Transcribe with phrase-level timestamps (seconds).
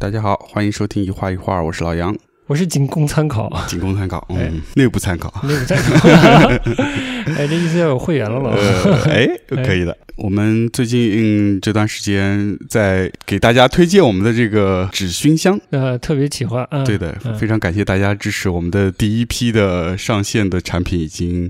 [0.00, 2.16] 大家好，欢迎收听一画一画，我是老杨，
[2.46, 6.08] 我是仅供参考，仅供参考，哎嗯，内部参考，内部参考。
[7.34, 8.50] 哎，这意思要有会员了了。
[8.50, 9.26] 呃， 哎，
[9.66, 9.98] 可以的。
[10.18, 17.34] 我们最近、嗯、这段时间在给大家推荐我们的这个纸熏香，呃，特别企划啊，对的，嗯。
[17.38, 18.48] 非常感谢大家支持。
[18.48, 21.48] 我们的第一批的上线的产品已经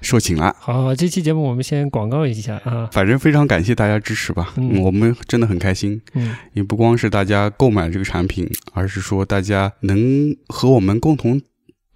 [0.00, 0.56] 售罄了。
[0.58, 6.34] 好好，这期节目我们先广告一下啊，反正非常感谢大家支持吧，嗯嗯，我们真的很开心，嗯。
[6.54, 11.38] 也不光是大家购买这个产品，而是说大家能和我们共同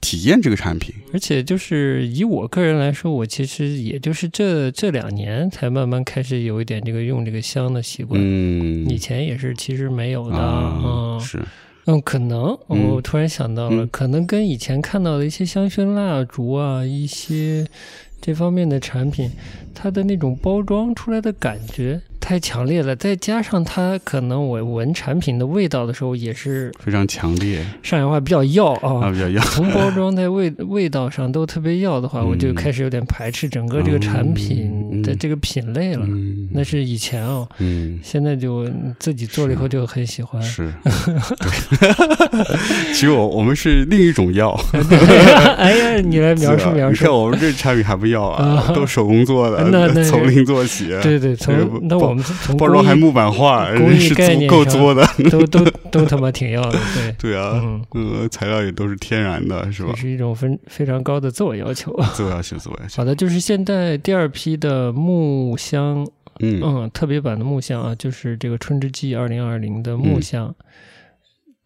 [0.02, 0.94] 体验这个产品。
[1.14, 11.20] 而且就是以我个人来说，我其实也就是这这两年才慢慢开始有一点这个用这个香的习惯，嗯，以前也是其实没有的，啊，嗯。
[11.20, 11.42] 是，
[11.86, 13.88] 嗯，可能嗯我突然想到了，嗯。
[13.90, 17.66] 可能跟以前看到的一些香薰蜡烛啊，一些
[18.20, 19.30] 这方面的产品，
[19.74, 29.10] 它的那种包装出来的感觉太强烈了，再加上它可能我闻产品的味道的时候也是非常强烈上海话比较要啊，啊。
[29.10, 29.42] 比较要。
[29.42, 36.06] 从包装在味味道上都特别要的话，嗯我就开始有点排斥整个这个产品的嗯这个品类了。
[36.08, 38.68] 嗯，那是以前哦，嗯现在就
[39.00, 40.40] 自己做了以后就很喜欢。
[40.42, 42.92] 是，对。
[42.94, 44.56] 其实我我们是另一种药，
[45.58, 47.12] 哎呀，你来描述描述你看。
[47.12, 55.06] 我们这产品还不要啊，啊 都手工做的那那，从零做起，对对，从那我们从包装还木板画，工艺概念够作的。
[55.30, 60.00] 都都都他妈挺要的，对， 对啊，嗯，嗯，材料也都是天然的，是吧这？
[60.00, 61.94] 是一种非非常高的自我要求。
[62.14, 62.96] 自我要求，自我要求。
[62.96, 66.06] 好的，就是现在第二批的木箱，
[66.40, 70.54] 嗯嗯，特别版的木箱啊，就是这个春之祭二零二零的木香。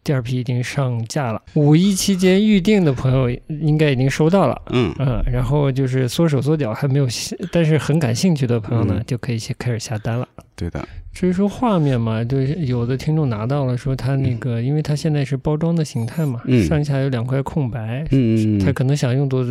[0.06, 4.94] 第二批已经上架了，五一期间预定的朋友应该已经收到了，嗯。
[5.00, 9.04] 嗯，然后就是缩手缩脚还没有下，但是很感兴趣的朋友呢，嗯。
[9.04, 10.28] 就可以先开始下单了。
[10.54, 16.64] 对的，至于说画面嘛，就是有的听众拿到了，说他那个，因为他现在是包装的形态嘛，嗯。
[16.64, 19.44] 上下有两块空白，嗯，他可能想用作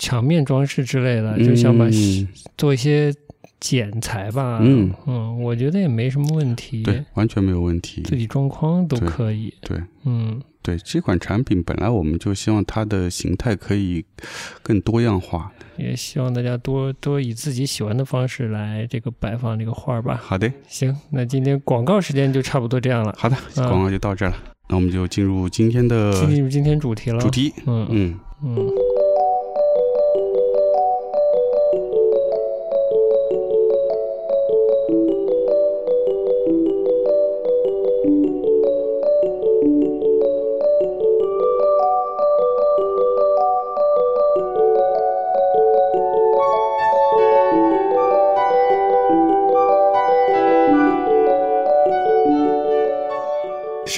[0.00, 2.26] 墙面装饰之类的，就想把嗯。
[2.58, 3.14] 做一些
[3.60, 4.58] 剪裁吧。
[4.62, 8.02] 嗯嗯我觉得也没什么问题，对，完全没有问题。
[8.02, 9.52] 自己装框都可以。
[9.60, 14.04] 对嗯，对，这款产品本来我们就希望它的形态可以
[14.62, 15.52] 更多样化。
[15.76, 20.20] 也希望大家多多以自己喜欢的方式来这个摆放这个画儿吧。
[20.22, 24.36] 好的，行，那今天广告时间就差不多这样了，好的，嗯广告就到这儿了。
[24.68, 27.18] 那我们就进入今天的进入今天主题了。
[27.18, 27.52] 主，题。
[27.66, 28.68] 嗯嗯嗯。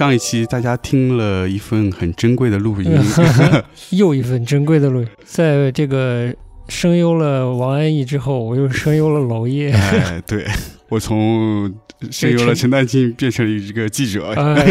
[0.03, 2.91] 上一期大家听了一份很珍贵的录音，
[3.91, 6.35] 又一份珍贵的录音，在这个
[6.67, 9.71] 声优了王安忆之后，我又声优了娄烨。
[9.71, 10.45] 哎，对
[10.89, 11.73] 我从
[12.11, 14.31] 声优了陈丹青变成了一个记者。
[14.35, 14.67] 哎，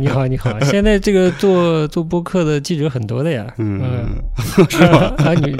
[0.00, 0.58] 你好，你好！
[0.64, 3.80] 现在这个做做播客的记者很多的呀，嗯，
[4.68, 5.14] 是吧？
[5.18, 5.56] 啊，你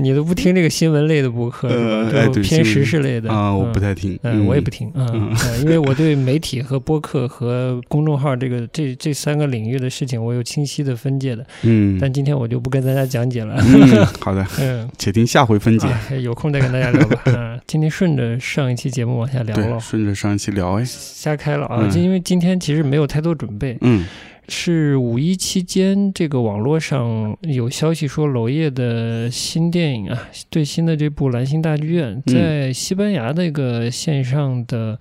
[0.00, 1.68] 你都不听这个新闻类的播客？
[1.68, 4.18] 呃偏时事类的啊，我嗯不太听。
[4.22, 11.44] 嗯，我也不听，嗯，因为我对媒体和播客和公众号这个这这三个领域的事情，我有清晰的分界的。
[11.62, 15.88] 嗯，但今天我就不跟大家讲解了，嗯， 好的，嗯，且听下回分解。
[16.10, 17.22] 哎有空再跟大家聊吧。
[17.26, 21.78] 嗯，今天顺着上一期节目往下聊，了，顺着上一期聊，哎，瞎开了啊！
[21.82, 24.04] 嗯就因为今天其实没有太多准备，嗯
[24.48, 30.18] 是五一期间，这个网络上有消息说娄烨的新电影啊，
[30.50, 34.98] 最新的这部《蓝星大剧院》嗯在西班牙那个线上的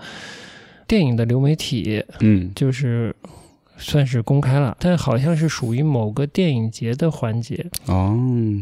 [0.85, 2.51] 电影的流媒体，嗯。
[2.55, 3.15] 就是
[3.77, 7.65] 算是公开了，但好像是属于某个电影节的环节。
[7.85, 8.17] 哦，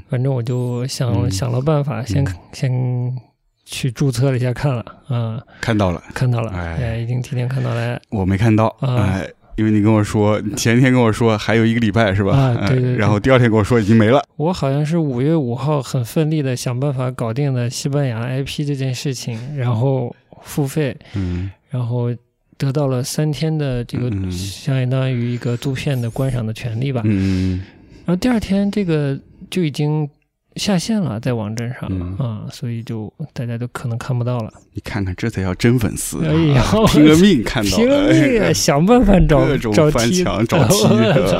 [0.09, 1.31] 反正我就想、嗯。
[1.31, 2.35] 想了办法，先、嗯。
[2.53, 3.17] 先
[3.65, 6.77] 去注册了一下，看了啊、看到了，看到了，哎。
[6.81, 7.99] 哎，已经提前看到了。
[8.09, 12.33] 我没看到，啊哎，因为你跟我说，前一天跟我说还有一个礼拜是吧？
[12.35, 14.21] 哎啊对对对然后第二天跟我说已经没了。
[14.35, 22.13] 我好像是五月五号很奋力的想办法搞定了西班牙 IP 这件事情，然后付费，嗯然后
[22.57, 27.01] 得到了三天的这个嗯相当于一个租片的观赏的权利吧。
[27.05, 27.61] 嗯
[28.05, 29.19] 然后第二天这个
[29.49, 30.07] 就已经
[30.55, 34.51] 下线了，在网站上嗯啊、所以就大家都可能看不到了。
[34.73, 41.37] 你看看，这才叫真粉丝啊，哎呀 拼了命看到，拼了命想办法找各种翻 找梯墙找梯，我操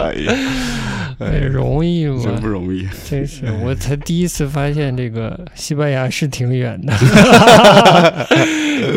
[1.19, 2.21] 哎呀， 容易吗？
[2.23, 2.85] 真不容易。
[3.09, 6.93] 真是，我才第一次发现这个西班牙是挺远的，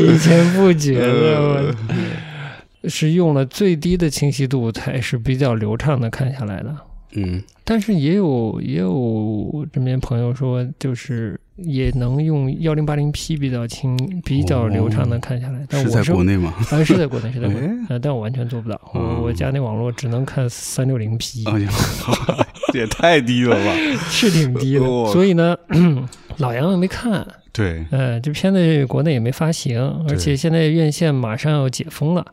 [0.03, 1.41] 以前不觉得。
[1.41, 6.75] 我是用了最低的清晰度才是比较流畅的看下来的。
[7.15, 13.95] 嗯但是也有也有这边朋友说，就是也能用幺零八零 P 比较清、
[14.25, 15.67] 比较流畅的看下来。
[15.69, 16.55] 但是我是在国内吗？
[16.71, 17.69] 啊，是在国内，是在国内
[18.01, 18.81] 但我完全做不到。
[18.95, 21.69] 嗯我我家那网络只能看三六零 P，哎呀，
[22.73, 23.73] 这 也太低了吧？
[24.09, 24.89] 是挺低的。
[24.91, 25.55] 哇所以呢，
[26.39, 27.27] 老杨也没看。
[27.59, 32.25] 对，呃，这片子国内也没发行，而且现在院线马上要解封了。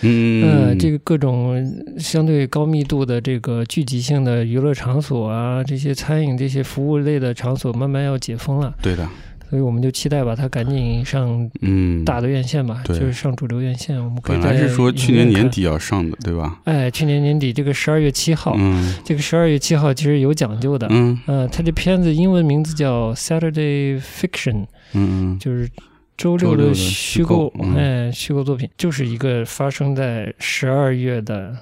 [0.00, 9.08] 嗯，呃，这个各种相对高密度的这个聚集性的娱乐场所啊，这些餐饮、这些服务类的场所慢慢要解封了，对的，
[9.52, 14.02] 所以我们就期待把它赶紧上嗯，大的院线吧，对就是上主流院线。
[14.02, 15.28] 我们本来是说去年。
[15.28, 16.58] 年底要上的，对吧？
[16.64, 20.86] 哎，去年年底这个十二月七号，嗯这个十二月七号其实有讲究的。
[20.90, 24.64] 嗯呃，它这片子英文名字叫 Saturday Fiction，
[24.94, 25.68] 嗯就是
[26.16, 31.54] 周六的虚虚构嗯哎，虚构作品，就是一个发生在十二月的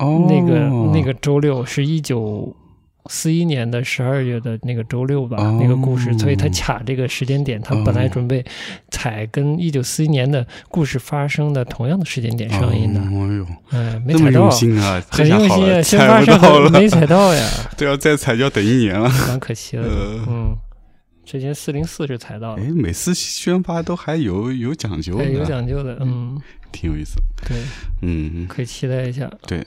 [0.00, 2.52] 哦，那个、那个周六，是一九
[3.06, 8.44] 四一年的十二月的那个周六吧，哦那个故事，所以他卡这个时间点，他本来准备
[8.90, 14.50] 采跟一九四一年的故事发生的同样的时间点上映的，哦哎呦，哎、没踩到用。
[14.50, 17.48] 心啊，很用心啊，先发上不到了，没踩到呀，
[17.78, 19.08] 对，要再踩就要等一年了。
[19.28, 19.82] 蛮可惜的。
[19.84, 20.56] 呃嗯，
[21.24, 26.38] 之前四零四是踩到了哎，，每次宣发都还有有讲究哎，有，讲究的，嗯，
[26.72, 27.14] 挺有意思。
[27.46, 27.56] 对。
[28.02, 29.30] 嗯，可以期待一下。
[29.46, 29.66] 对，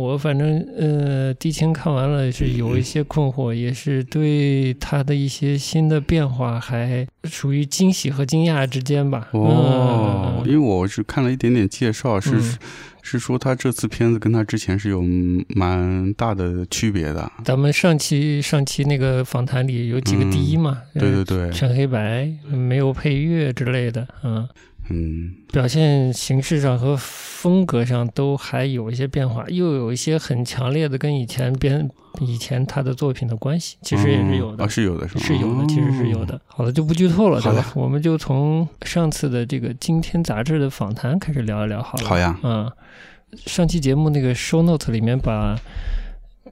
[0.00, 9.28] 我反正呃，地青看完了是有一些困惑，也是对他的一些新的变化还属于惊喜和惊讶之间吧。
[9.32, 12.58] 哦，嗯因为我是看了一点点介绍，是、嗯
[13.04, 15.02] 是说他这次片子跟他之前是有
[15.48, 17.30] 蛮大的区别的。
[17.44, 24.48] 咱们上期上期那个访谈里有几个第一嘛，对对呃对，全黑白，没有配乐之类的，嗯，
[24.90, 31.88] 嗯表现形式上和风格上都还有一些变化，又有一些很强烈的跟以前编
[32.20, 34.68] 以前他的作品的关系，其实也是有的哦，。
[34.68, 36.40] 是有的，是有的，其实是有的。
[36.46, 37.72] 好了，就不剧透了，对吧？
[37.74, 42.04] 我们就从上次的这个《今天》杂志的访谈开始聊一聊好了。
[42.08, 42.70] 好呀，嗯，
[43.46, 45.56] 上期节目那个 show note 里面把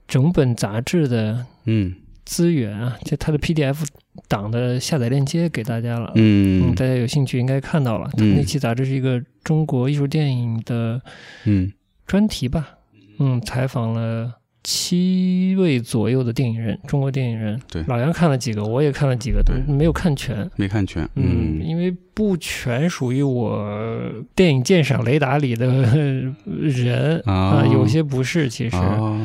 [0.07, 1.95] 整本杂志的嗯
[2.25, 3.85] 资源啊，就它的 PDF
[4.27, 6.11] 档的下载链接给大家了。
[6.15, 8.09] 嗯，嗯大家有兴趣应该看到了。
[8.17, 11.01] 嗯那期杂志是一个中国艺术电影的
[11.45, 11.71] 嗯
[12.05, 12.69] 专题吧？
[13.19, 17.59] 嗯，采访了七位左右的电影人，中国电影人。
[17.71, 20.49] 对老杨看了几个，我也看了几个，对没有看全。
[20.55, 25.67] 没看全，嗯，嗯因为不全属于我电影鉴赏雷达里的
[26.45, 28.49] 人啊有些不是。
[28.49, 29.19] 其实、哦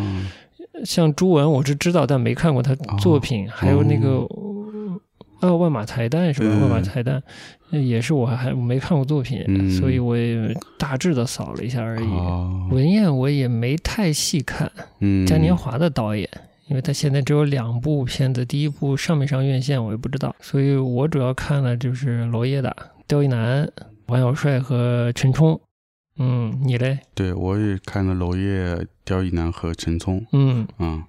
[0.85, 3.49] 像朱文，我是知道，但没看过他作品。
[3.51, 4.19] 还有那个
[5.41, 6.49] 呃万马才旦是吧？
[6.49, 7.21] 对万马才旦
[7.71, 12.05] 呃也是我还没看过作品，嗯所以我也大致的扫了一下而已。
[12.05, 16.29] 哦文彦我也没太细看，嗯，嘉年华的导演，
[16.69, 22.75] 因为他现在只有两部片子，第一部上没上院线我也不知道，所以我主要看了就是娄烨的
[23.07, 23.71] 刁亦男、
[24.07, 25.61] 王小帅和陈冲。
[26.19, 26.99] 嗯，你嘞？
[27.15, 31.05] 对我也看了娄烨、刁亦男和陈冲，嗯，嗯，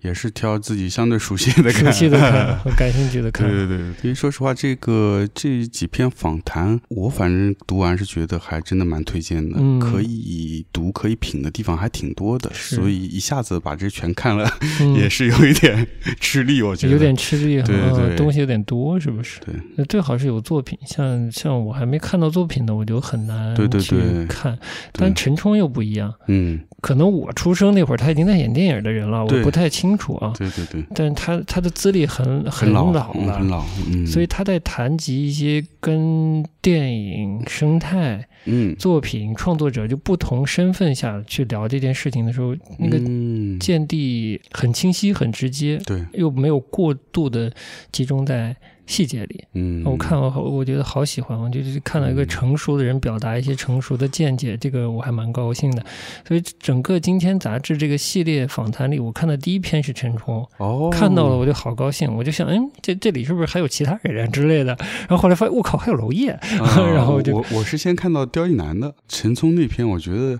[0.00, 3.48] 也是挑自己相对熟悉的看，熟悉的看和感兴趣的 看。
[3.48, 14.48] 对对对，因为说实话，这个这几篇访谈，我反正读完是觉得还真的蛮推荐的，嗯可以读可以品的地方还挺多的，所以一下子把这全看了、
[14.80, 15.86] 嗯也是有一点
[16.20, 19.40] 吃力，我觉得有点吃力，对嗯对东西有点多，是不是？
[19.40, 24.58] 对，那最好是有作品，像像我还没看到作品的，我就很难对对去对看。
[24.92, 30.34] 但陈冲又不一样，嗯，可能我出生那会儿他已经在演电影的人了，我不太清楚啊。
[30.36, 47.52] 对对对，但是他他的资历很很老老了，嗯很老，嗯，所以他在谈及一些跟电影生态嗯，作品创作者就不同身份下去聊这件事情的时候，那个嗯，见地很清晰、很直接，对，又没有过度的
[47.92, 49.44] 集中在细节里。
[49.54, 55.84] 嗯，我看我好，我觉得好喜欢，我就是看到一个成熟的人表达一些成熟的见解，这个我还蛮高兴的。
[56.26, 64.76] 所以整个《今天》杂志这个系列访谈里，我看的第一篇是陈冲，哦，看到了我就好高兴，我就想，嗯，这这里是不是还有其他人啊之类的？
[65.08, 66.40] 然后后来发现，我靠，还有娄烨，啊
[66.92, 70.38] 然后就我我是先看到刁亦男的陈冲那篇，我觉得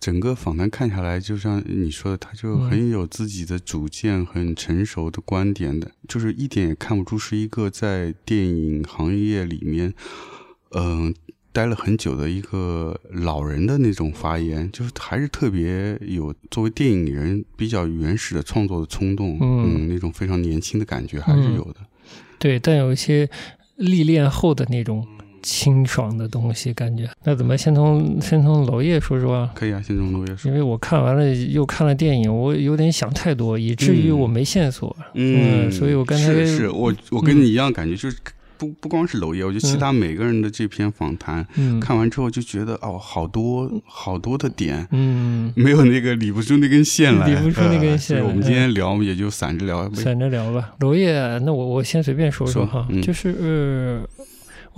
[0.00, 9.92] 整个访谈看下来，就像你说的，他就嗯很有自己的主见，很成熟的观点的，就是一点也看不出是一个在电影行业里面，
[10.70, 11.12] 嗯、
[11.52, 21.80] 待了很久的一个老人的那种发言，就是还是特别有作为电影人比较原始的创作的冲动，嗯那种非常年轻的感觉还是有的。
[22.38, 23.28] 对，但有一些
[23.74, 25.04] 历练后的那种
[25.42, 27.08] 清爽的东西，感觉。
[27.24, 29.50] 那怎么先从先从娄烨说说啊？
[29.54, 30.50] 可以啊，先从娄烨说。
[30.50, 34.94] 因为我看完了又看了电影，我有点想太多，以至于我没线索。
[35.14, 38.16] 嗯，所以我刚才是是我我跟你一样感觉，就是
[38.56, 41.46] 不不光是娄烨，我觉得其他每个人的这篇访谈，
[41.80, 48.22] 看完之后就觉得哦，好多好多的点，嗯，没有那个理不出那根线来，理不出那根线。
[48.24, 50.74] 我们今天聊也就散着聊，散着聊吧。
[50.80, 54.26] 娄烨，那我我先随便说说哈，就是呃。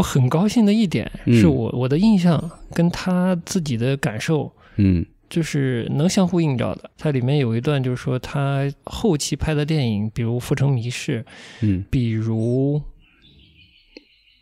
[0.01, 6.91] 我很高兴的一点是我我的印象跟他自己的感受，嗯，就是能相互映照的。
[6.97, 11.23] 它里面有一段就是说他后期拍的电影，比如《浮城谜事》，
[11.61, 12.81] 嗯，比如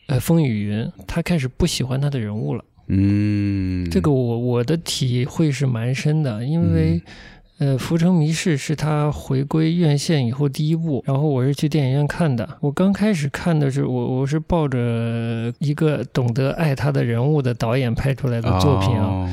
[0.07, 7.03] 呃《风雨云》，他开始不喜欢他的人物了，嗯，这个我我的体会是蛮深的，因为。
[7.59, 12.49] 呃，《浮城谜事》是他回归院线以后第一部，然后我是去电影院看的。
[12.61, 19.29] 我刚开始看的是我，我是抱着一个懂得爱他的人物的导演拍出来的作品啊，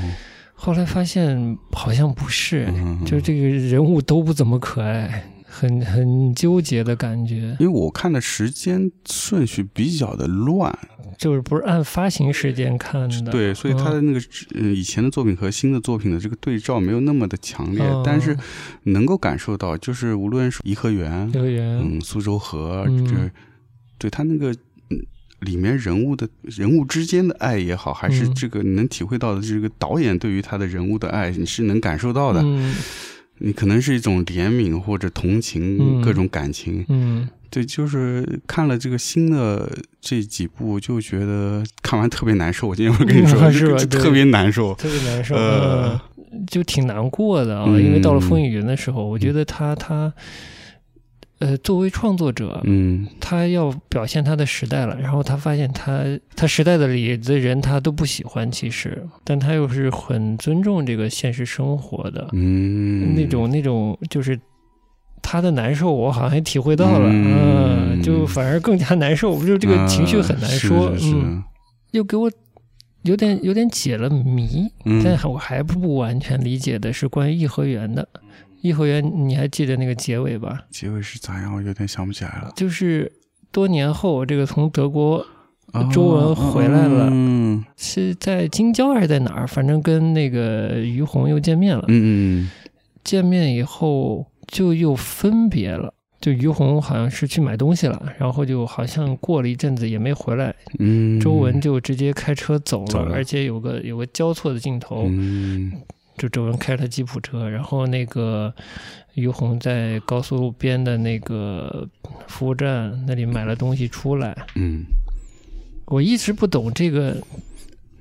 [0.56, 2.68] 后来发现好像不是，
[3.06, 5.24] 就这个人物都不怎么可爱。
[5.58, 10.78] 很很纠结的感觉，因为我看的时间顺序比较的乱，
[11.18, 14.20] 就是不是按发行时间看的，对，所以他的那个
[14.54, 18.38] 嗯以前的作品和新的作品的这个对照没有那么的强烈，但是
[18.84, 23.32] 能够感受到，就是无论是颐和园，嗯，苏州河，这
[23.98, 24.54] 对他那个
[25.40, 32.44] 里面人物的人物之间的爱也好，还是这个你能体会到的这个导演对于他的人物的爱，你是能感受到的。
[33.40, 36.86] 你可能是一种怜悯或者同情，各种感情。
[36.90, 42.68] 嗯，对，就是看了这个新的这几部，就觉得看完特别难受。
[42.68, 46.02] 我今天会跟你说， 是特别难受，特别难受，呃，
[46.48, 47.66] 就挺难过的啊。
[47.78, 50.14] 因为到了风雨云的时候，我觉得他他。
[51.40, 64.40] 呃，作为创作者，嗯，他要表现他的时代了，然后他发现他他时代的里的人他都不喜欢，其实，但他又是很尊重这个现实生活的，嗯，那种那种就是
[65.22, 71.44] 他的难受，我好像也体会到了，嗯，就反而更加难受，就这个情绪很难说，嗯，
[71.92, 72.32] 又给我
[73.02, 74.72] 有点有点解了谜，
[75.04, 78.08] 但我还不完全理解的是关于颐和园的。
[78.66, 80.60] 颐和园，你还记得那个结尾吧？
[80.72, 81.54] 结尾是咋样？
[81.54, 82.52] 我有点想不起来了。
[82.56, 83.12] 就是
[83.52, 85.24] 多年后，这个从德国
[85.94, 89.48] 周文回来了，嗯是在京郊还是在哪儿？
[89.48, 91.86] 反正跟那个于红又见面了。
[91.90, 92.52] 嗯嗯。
[93.04, 95.94] 见面以后就又分别了。
[96.20, 100.56] 就于红好像是去买东西了，然后就好像过了一阵子也没回来。
[100.80, 101.20] 嗯。
[101.20, 105.04] 周文就直接开车走了，而且有个有个交错的镜头。
[105.08, 105.72] 嗯。
[106.18, 108.54] 就周文开了吉普车，然后那个
[109.16, 111.88] 于红在高速路边的那个
[112.28, 114.36] 服务站那里买了东西出来。
[114.56, 114.86] 嗯，
[115.86, 117.18] 我一直不懂这个，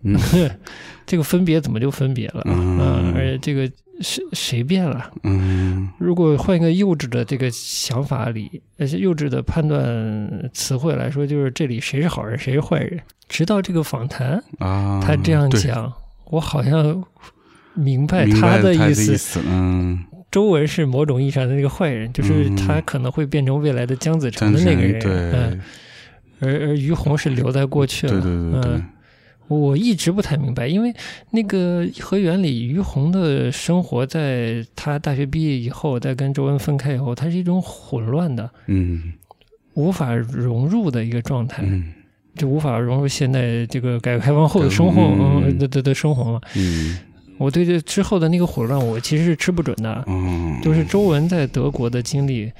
[1.04, 2.42] 这个分别怎么就分别了？
[2.46, 3.68] 嗯，而且这个
[4.00, 5.10] 谁谁变了？
[5.24, 13.00] 嗯，如果换一个幼稚的这个想法里，而且幼稚的判断词汇来说，就是这里谁是好人，谁是坏人？
[13.28, 15.92] 直到这个访谈啊，他这样讲，
[16.26, 17.04] 我好像。
[17.74, 19.98] 明白他的意思，嗯，
[20.30, 25.58] 周文是某种意义上的那个坏人，就是他可能会变成未来的姜子成的那个人，对。
[26.40, 28.82] 而而于红是留在过去了，对对对对。
[29.46, 30.92] 我一直不太明白，因为
[31.30, 39.12] 那个颐和园里于红的生活，在他大学毕业以后，在跟周文分开以后，他是一种混乱的，嗯，
[39.74, 41.92] 无法融入的一个状态，嗯，
[42.36, 46.98] 就无法融入现在这个改革开放后的生活，嗯，的的的生活嘛，嗯。
[47.38, 50.04] 我对这之后的那个混乱，我其实是吃不准的。
[50.06, 52.52] 嗯，就是周文在德国的经历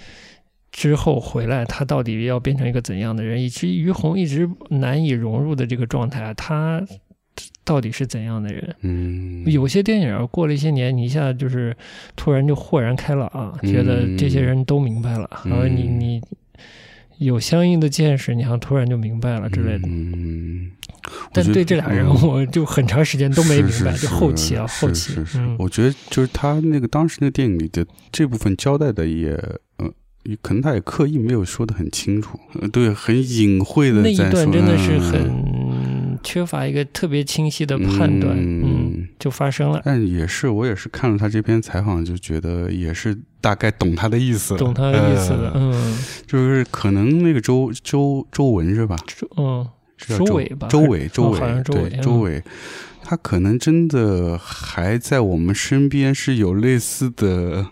[0.73, 6.83] 之后回来，他到底要变成一个怎样的人，以及于红一直难以融入的这个状态，他
[7.65, 8.75] 到底是怎样的人？
[8.83, 11.77] 嗯，有些电影过了一些年，你一下就是
[12.17, 16.21] 突然就豁然开朗，觉得这些人都明白了，然后你你。
[17.19, 19.87] 有相应的见识，你好像突然就明白了之类的。
[19.87, 20.73] 嗯，
[21.33, 23.93] 但对这俩人，我就很长时间都没明白。
[23.97, 25.15] 就后期啊，后期，
[25.59, 29.31] 我觉得就是他那个当时那个电影里的这部分交代的也，
[29.79, 29.91] 呃，
[30.43, 32.39] 可能他也刻意没有说的很清楚。
[32.73, 38.37] 对，很隐晦的那一段真的是很缺乏一个特别清晰的判断。
[38.37, 39.83] 嗯，就发生了。
[39.85, 43.17] 但也是，我也是看了他这篇采访，就觉得也是。
[43.45, 48.97] 大概懂他的意思，懂他的意思的，嗯，就是可能那个周周周文是吧？
[49.37, 50.69] 嗯，周伟吧？
[50.69, 52.43] 周伟，周伟，对，周伟，
[53.03, 57.67] 他可能真的还在我们身边是有类似的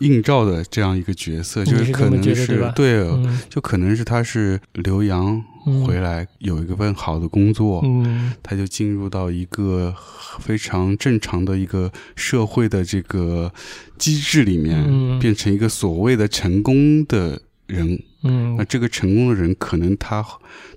[0.00, 3.04] 映照的这样一个角色，就是可能是对，
[3.48, 5.84] 就可能是他是刘洋嗯。
[5.84, 8.32] 回来有一个份好的工作，嗯。
[8.42, 9.94] 他就进入到一个
[10.40, 13.52] 非常正常的一个社会的这个
[13.96, 15.18] 机制里面，嗯。
[15.18, 17.98] 变成一个所谓的成功的人。
[18.24, 20.24] 嗯那这个成功的人，可能他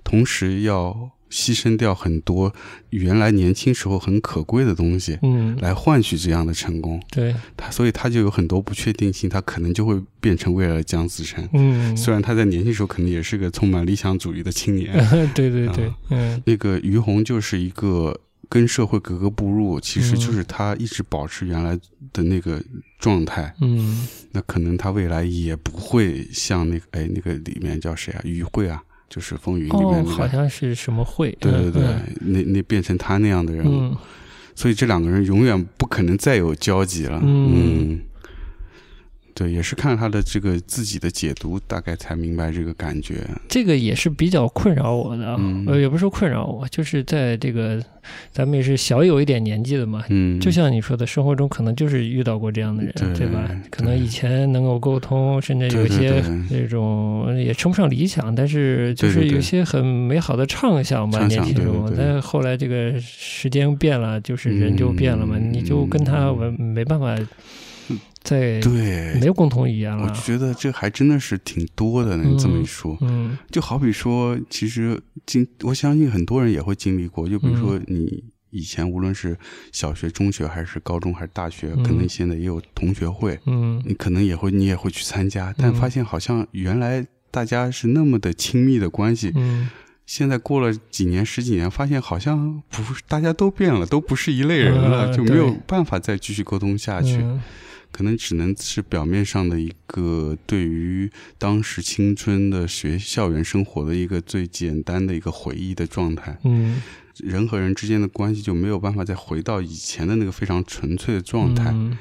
[0.04, 2.54] 同时要牺牲掉很多
[2.88, 6.98] 原来年轻时候很可贵的东西，嗯，来换取这样的成功。
[7.10, 11.46] 对，他所以他就有很多不确定性，他可能就会变成未来的姜子成。
[11.52, 14.92] 嗯，虽然他在年轻时候可能也是个充满理想主义的青年，
[15.34, 21.78] 对对对啊，嗯那个于红就是一个跟社会格格不入，其实就是他一直保持原来
[22.12, 22.62] 的那个
[22.98, 23.54] 状态。
[23.60, 28.20] 嗯那可能他未来也不会像那个哎那个里面叫谁啊？
[28.24, 30.16] 于慧啊，就是《风云》里面哦，那个。
[30.16, 33.96] 好像是什么慧，对对对，嗯那那变成他那样的人物，嗯
[34.54, 37.20] 所以这两个人永远不可能再有交集了。
[37.22, 38.00] 嗯嗯
[39.38, 43.24] 对，也是看他的这个自己的解读，大概才明白这个感觉。
[43.48, 47.80] 这个也是比较困扰我的啊，嗯呃，也不是说困扰我，就是在这个
[48.32, 53.48] 咱们也是小有一点年纪的嘛，嗯，就像你说的，生活中可能就是遇到过这样的人，对吧？
[53.70, 61.86] 可能以前能够沟通，甚至有一些对对对这种也称不上理想，但是就是有些很美好的畅想吧，年轻中。
[61.86, 67.16] 对对对但是后来这个时间变了，就是人就变了嘛，嗯你就跟他没没办法
[68.22, 69.14] 再对。
[69.14, 70.04] 没，有共同语言了。
[70.04, 70.20] 我就。
[70.20, 72.24] 觉得这还真的是挺多的呢。
[72.24, 73.36] 你这么一说，嗯。
[73.50, 77.60] 就好比说，其实经我相信很多人也会经历过，就比如嗯。
[77.60, 79.36] 说你以前无论是
[79.72, 83.82] 小学、中学还是高中还是大学，嗯可能现在也有同学会，嗯。
[83.86, 89.70] 你可能也会你也会去参加，但发现好像原来大家是那么的亲密的关系，嗯。
[90.06, 97.22] 现在过了几年十几年，发现好像不是大家都变了，都不是一类人了，嗯就没有办法再继续沟通下去。
[97.90, 106.80] 嗯可能只能是表面上的一个对于当时青春的学校园生活的一个最简单的一个回忆的状态，嗯
[107.16, 111.98] 人和人之间的关系就没有办法再回到以前的那个非常纯粹的状态，嗯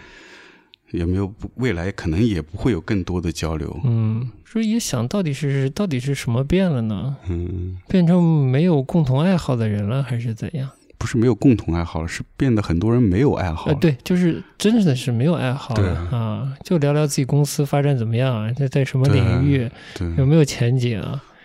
[0.91, 3.77] 也没有未来可能也不会有更多的交流。
[3.83, 7.17] 嗯，所以也想到底是到底是什么变了呢？
[7.27, 10.69] 嗯，变成没有共同爱好的人了，还是怎样？
[10.97, 13.79] 不是没有共同爱好了，是变得很多人没有爱好呃，了。
[13.79, 19.69] 对，就是真的是没有爱好了啊，就聊聊自己公司发展怎么样，在在什么领域，
[20.17, 21.01] 有没有前景，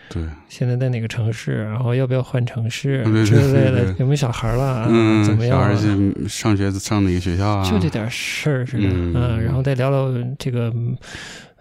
[0.09, 4.87] 对，现在在哪个城市，然后要不要换城市对对之类的，有没有小孩了啊？
[4.91, 5.69] 嗯，怎么样啊？
[5.69, 7.71] 小孩子上学上哪个学校啊？
[7.71, 10.97] 就这点事儿似的，嗯嗯，然后再聊聊这个嗯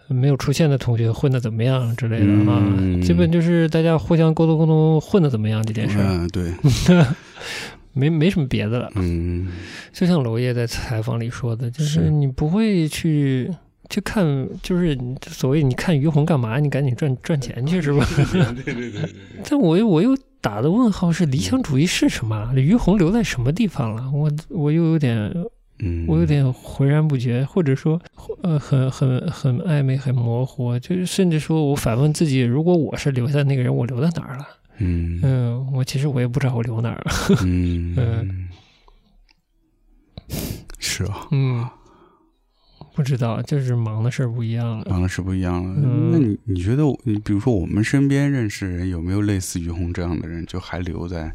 [0.08, 6.52] 没有出现的同学混的怎么样之类的啊，嗯基本就是大家互相沟通沟通混的怎么样这件事儿，嗯，对，
[7.94, 8.90] 没没什么别的了。
[8.96, 9.48] 嗯，
[9.92, 13.50] 就像娄烨在采访里说的，就是是你不会去
[13.90, 16.60] 去看，就是所谓你看于红干嘛？
[16.60, 18.06] 你赶紧赚赚钱去是吧？
[18.16, 18.26] 对
[18.64, 19.10] 对对对，
[19.50, 22.54] 但我又我又打的问号是理想主义是什么？
[22.56, 24.10] 于红留在什么地方了？
[24.12, 25.34] 我我又有点
[25.84, 28.00] 嗯，我有点浑然不觉，或者说
[28.44, 34.48] 呃很很很暧昧、很模糊，就是甚至说我反问自己，如果我是留下那个人，我留在哪儿了？
[34.82, 37.12] 嗯嗯，我其实我也不知道我留哪儿了。
[37.44, 38.48] 嗯嗯
[40.80, 41.68] 是啊，嗯，
[42.96, 44.86] 不知道，就是忙的事儿不一样了。
[44.90, 45.76] 忙的事不一样了。
[45.78, 51.34] 嗯那你你觉得，你比如说我们身边认识人，有没有类似于红这样的人，就还留在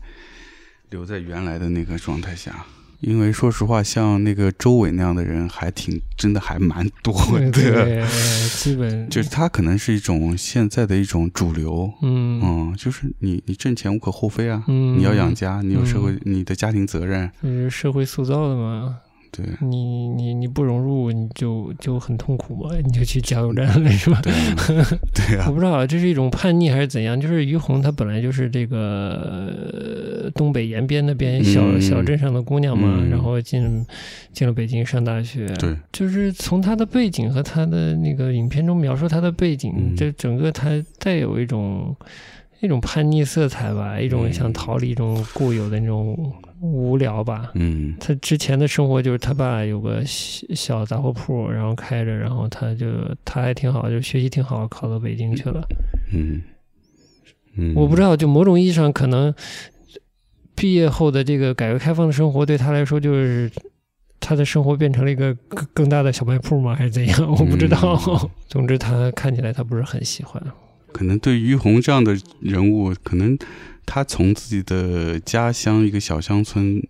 [0.91, 2.67] 留在原来的那个状态下？
[3.01, 7.15] 因为说实话，像那个周伟那样的人，还挺真的还蛮多
[7.53, 8.09] 对的。
[8.57, 9.09] 基本。
[9.09, 12.41] 就是他可能是一种现在的一种主流，嗯。
[12.43, 18.99] 嗯，就是你你挣钱无可厚非啊，嗯，你要养家，你有社会嗯，你的家庭责任，就是社会塑造的嘛。
[19.37, 24.21] 对你你你不融入，你就就很痛苦嘛，你就去加油站了是吧？
[24.23, 24.57] 对啊，
[25.15, 27.21] 对啊，我不知道这是一种叛逆还是怎样。
[27.21, 29.47] 就是于红她本来就是这个、
[30.23, 33.85] 呃东北延边那边小、嗯小镇上的姑娘嘛，嗯然后进
[34.33, 35.47] 进了北京上大学。
[35.59, 41.95] 对，就是从她的背景和她的那个影片中描述她的背景，嗯这整个她带有一种
[42.61, 47.51] 一种叛逆色彩吧，一种嗯想逃离一种固有的那种无聊吧。
[47.55, 52.87] 嗯他之前的生活就是他爸有个小小杂货铺，然后开着，然后他就
[53.25, 55.63] 他还挺好，就学习挺好，考到北京去了。
[56.13, 56.41] 嗯
[57.57, 59.35] 嗯，我不知道，就某种意义上，可能
[60.55, 63.51] 毕业后的这个改革开放的生活对他来说，就是
[64.19, 66.75] 他的生活变成了一个更更大的小卖铺吗？
[66.75, 67.31] 还是怎样？
[67.31, 67.79] 我不知道。
[68.09, 70.43] 嗯 总之，他看起来他不是很喜欢。
[70.97, 73.37] 可能对于于红这样的人物，可能
[73.85, 76.83] 他从自己的家乡一个小乡村，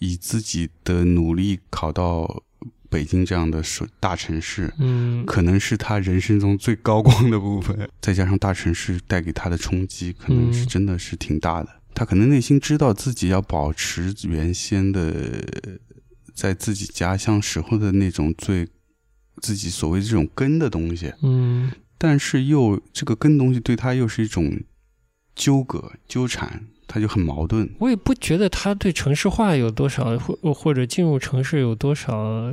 [0.00, 2.42] 以自己的努力考到
[2.90, 3.62] 北京这样的
[4.00, 7.88] 大城市，嗯可能是他人生中最高光的部分。
[8.02, 11.68] 再加上大城市带给他的冲击，可能是嗯真的是挺大的。
[11.94, 15.46] 他可能内心知道自己要保持原先的，
[16.34, 18.66] 在自己家乡时候的那种最
[19.40, 24.60] 自己所谓这种根的东西，嗯但是又这个根东西对他又是一种
[25.34, 27.68] 纠葛纠缠，他就很矛盾。
[27.78, 32.52] 我也不觉得他对城市化有多少，或或者进入城市有多少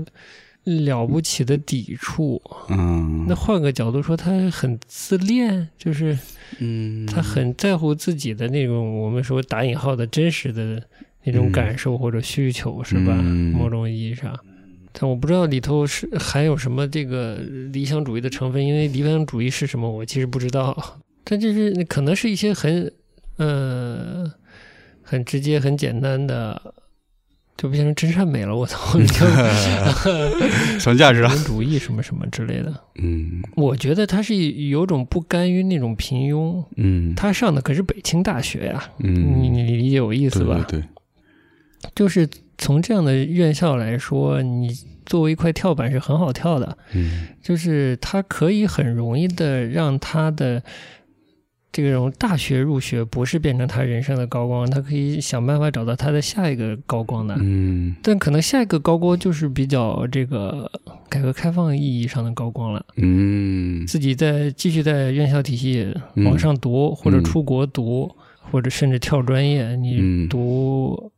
[0.64, 2.42] 了不起的抵触。
[2.70, 6.18] 嗯，那换个角度说，他很自恋，就是
[6.60, 10.82] 嗯，他很在乎自己的那种我们说打引号的真实的
[11.26, 13.18] 那种嗯感受或者需求，是吧？
[13.20, 14.38] 嗯某种意义上。
[14.94, 17.36] 但我不知道里头是含有什么这个
[17.72, 21.02] 理想主义的成分，因为理想主义是什么，我其实不知道。
[21.24, 22.92] 但就是可能是一些很
[23.38, 24.32] 呃
[25.02, 26.74] 很直接、很简单的，
[27.58, 28.56] 就变成真善美了。
[28.56, 29.26] 我操， 就
[30.80, 31.30] 什么价值啊？
[31.32, 32.74] 理想主义什么什么之类的。
[32.96, 36.64] 嗯我觉得他是有种不甘于那种平庸。
[36.78, 40.66] 嗯他上的可是北京大学呀、嗯，你你理解我意思对吧？
[40.68, 40.88] 对对，
[41.96, 42.28] 就是
[42.58, 44.70] 从这样的院校来说，你
[45.06, 47.28] 作为一块跳板是很好跳的，嗯。
[47.42, 50.64] 就是它可以很容易的让他的
[51.74, 57.36] 这种大学入学不是变成他人生的高光，他可以想办法找到他的下一个高光的。
[57.40, 57.96] 嗯。
[58.02, 60.72] 但可能下一个高光就是比较这个
[61.10, 63.86] 改革开放意义上的高光了，嗯。
[63.88, 66.26] 自己在继续在院校体系嗯。
[66.26, 67.24] 往上读，或者嗯。
[67.24, 68.10] 出国读，
[68.52, 70.30] 或者甚至跳专业，你嗯。
[70.30, 71.12] 读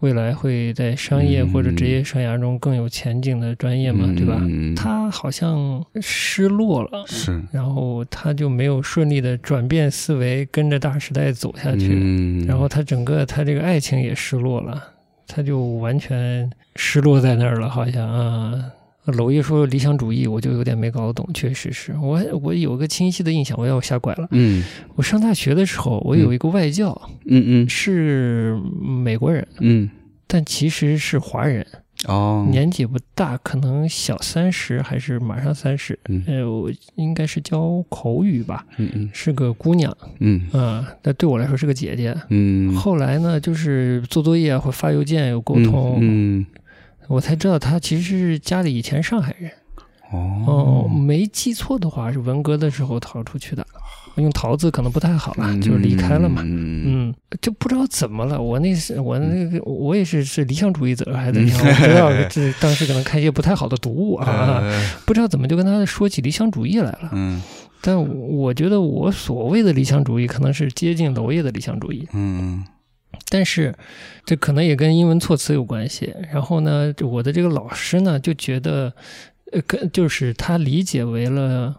[0.00, 4.38] 未来会在商业或者职业生涯中更有前景的专业嘛，对吧？
[4.40, 7.40] 嗯他好像失落了，是。
[7.52, 14.82] 然后他就没有顺利的转变思维，跟着大时代走下去，嗯，然后他整个他这个爱情也失落了，
[15.26, 18.64] 他就完全失落在那儿了，好像啊。
[19.06, 21.92] 娄烨说理想主义，我就有点没搞懂，确实是。
[22.00, 24.28] 我我有个清晰的印象，我要瞎拐了。
[24.30, 24.62] 嗯。
[24.94, 26.90] 我上大学的时候，我有一个外教、
[27.26, 27.68] 嗯嗯。
[27.68, 29.90] 是美国人，嗯。
[30.28, 31.66] 但其实是华人，
[32.06, 35.98] 哦，年纪不大，可能小三十还是马上三十。
[36.08, 36.22] 嗯。
[36.28, 39.10] 呃，我应该是教口语吧，嗯嗯。
[39.12, 40.48] 是个姑娘嗯。
[40.52, 42.16] 啊，那、对我来说是个姐姐。
[42.30, 46.46] 嗯，后来呢，就是做作业或发邮件有沟通，嗯
[47.08, 49.50] 我才知道他其实是家里以前上海人。
[50.12, 53.66] 哦哦，没记错的话，是文革的时候逃出去的。
[54.16, 56.42] 用“逃”字可能不太好了，嗯就是离开了嘛。
[56.44, 58.38] 嗯嗯，就不知道怎么了。
[58.38, 61.66] 我那是我那个我也是是理想主义者还是嗯怎样？
[61.66, 67.08] 我不知道这 当时可能看一些不太好的读物啊，呃不知道怎么就跟他说起理想主义来了。
[67.12, 67.40] 嗯
[67.80, 72.62] 但我觉得我所谓的理想主义可能是接近娄烨的理想主义，嗯
[73.28, 73.74] 但是
[74.24, 76.14] 这可能也跟英文措辞有关系。
[76.32, 78.92] 然后呢，我的这个老师呢就觉得，
[79.52, 81.74] 呃，跟就是他理解为了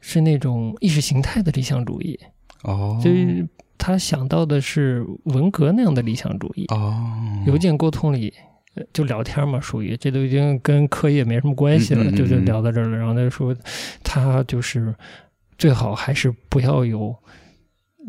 [0.00, 2.18] 是那种意识形态的理想主义，
[2.62, 3.48] 哦，就是
[3.78, 6.66] 他想到的是文革那样的理想主义。
[6.68, 7.02] 哦，
[7.46, 8.32] 邮件沟通里
[8.74, 12.96] 呃就聊天嘛，属于这都已经跟课业没什么关系了，嗯嗯嗯就就聊到这儿了。
[12.96, 13.54] 然后他就说，
[14.02, 14.94] 他就是
[15.58, 17.14] 最好还是不要有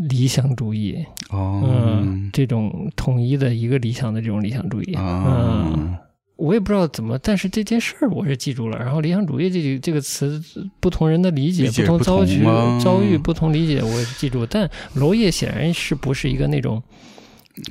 [0.10, 5.04] 理想主义，哦嗯，这种统一的一个理想的这种理想主义，嗯。
[5.04, 6.00] 啊
[6.38, 8.78] 我也不知道怎么，但是这件事儿我是记住了。
[8.78, 10.40] 然后“理想主义”这这个词，
[10.80, 12.44] 不同人的理解、理解不同遭遇、
[12.80, 14.46] 遭遇不同理解，我也记住。
[14.46, 16.84] 但娄烨显然是不是一个那种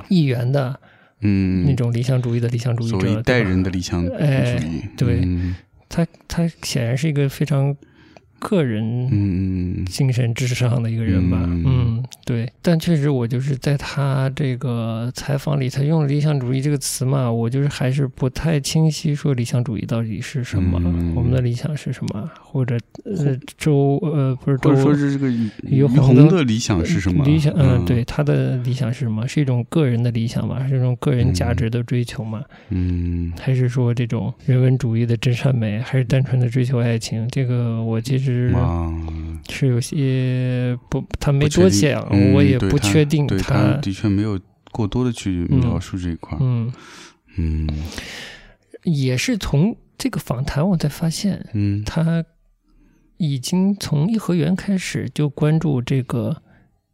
[0.08, 0.80] 一元的
[1.20, 5.54] 嗯，那种理想主义的理想主义者，所一代人的理想主哎义，对嗯
[5.88, 7.72] 他他显然是一个非常
[8.38, 12.50] 个人嗯精神至上的一个人吧，嗯嗯，对。
[12.62, 25.30] 但确实，我就是在他这个采访里，他用了理想主义这个词嘛，我就是还是不太清晰说理想主义到底是什么，嗯我们的理想是什么，或者呃周呃不是周或者说是这个
[25.64, 27.24] 于洪的理想是什么？
[27.24, 29.26] 理想，嗯，嗯，对，他的理想是什么？
[29.26, 30.66] 是一种个人的理想吗？
[30.68, 32.42] 是一种个人价值的追求吗？
[32.70, 37.26] 嗯还是说这种人文主义的真善美，还是单纯的追求爱情？
[37.30, 38.92] 这个我其实啊，
[39.48, 44.38] 是有些不，他没多讲，嗯我也不确定对他的确没有
[44.70, 46.36] 过多的去嗯描述这一块。
[46.36, 46.72] 儿，嗯，
[47.36, 47.68] 嗯。
[48.84, 51.82] 也是从这个访谈我才发现，嗯。
[51.84, 52.24] 他
[53.16, 56.42] 已经从颐和园开始就关注这个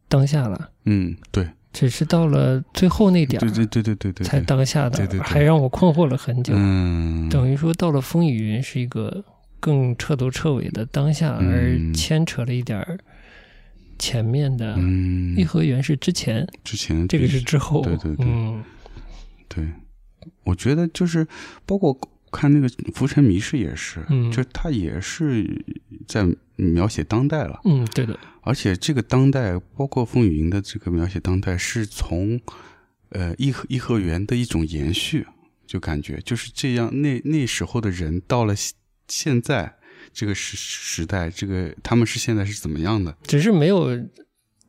[0.07, 1.47] 当下了，嗯，对。
[1.73, 6.53] 只是到了最后那点儿对对对对对对，才当下的，还让我困惑了很久。
[6.55, 9.25] 嗯，等于说到了风雨云是一个
[9.63, 11.47] 更彻头彻尾的当下，嗯。
[11.47, 12.99] 而牵扯了一点儿
[13.97, 14.75] 前面的。
[14.77, 15.33] 嗯。
[15.37, 17.81] 颐和园是之前，之前这个是之后。
[17.81, 18.25] 对对对。
[18.27, 18.61] 嗯。
[19.47, 19.65] 对，
[20.43, 21.25] 我觉得就是
[21.65, 21.97] 包括
[22.29, 24.29] 看那个《浮沉迷事》也是，嗯。
[24.29, 25.63] 就他也是
[26.07, 32.41] 在描写当代了，嗯，对的，而且这个当代，包括风雨云的这个描写当代，是从
[33.11, 35.25] 呃颐和颐和园的一种延续，
[35.65, 37.01] 就感觉就是这样。
[37.01, 38.53] 那那时候的人到了
[39.07, 39.75] 现在
[40.11, 43.15] 这个时时代，这个他们是现在是怎么样的？
[43.23, 43.99] 只是没有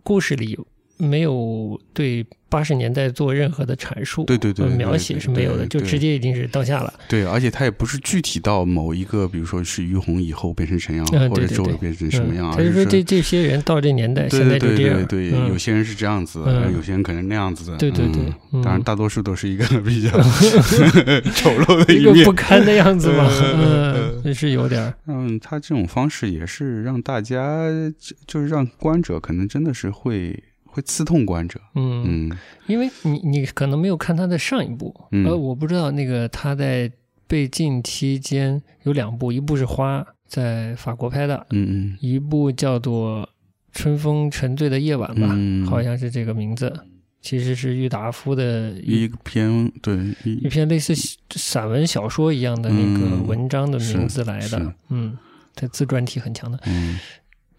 [0.02, 0.58] 故事里
[0.96, 6.94] 没有对八十年代做任何的阐述，对对对描写是没有的，就直接已经是当下了。
[7.09, 15.07] 对，而且他也不是具体到某一个，比如说是于红以后变成怎样，嗯或者周围变成什么样，嗯、而他就说这这些人到这年代，现在对对就这样。
[15.07, 17.76] 对有些人是这样子，嗯有些人可能那样子的。
[17.76, 20.11] 对对对当然大多数都是一个比较
[21.35, 22.35] 丑陋的一个不。
[22.35, 30.42] 堪的样子吧，嗯嗯，是有点，嗯，他这种方式也是让大家，就就是让观者可能真的是会
[30.74, 31.60] 会刺痛观者。
[31.76, 32.38] 嗯，嗯。
[32.66, 35.24] 因为你你可能没有看他的上一部，嗯。
[35.24, 36.90] 呃，我不知道那个他在
[37.28, 43.22] 被禁期间有两部，一部是《花》，在法国拍的，嗯一部叫做
[43.72, 46.72] 《春风沉醉的夜晚》吧，嗯好像是这个名字，
[47.22, 50.94] 其实是郁达夫的一一篇对一一篇类似
[51.34, 55.16] 散文小说一样的那个嗯文章的名字来的，嗯，
[55.54, 56.58] 他自传体很强的。
[56.66, 56.98] 嗯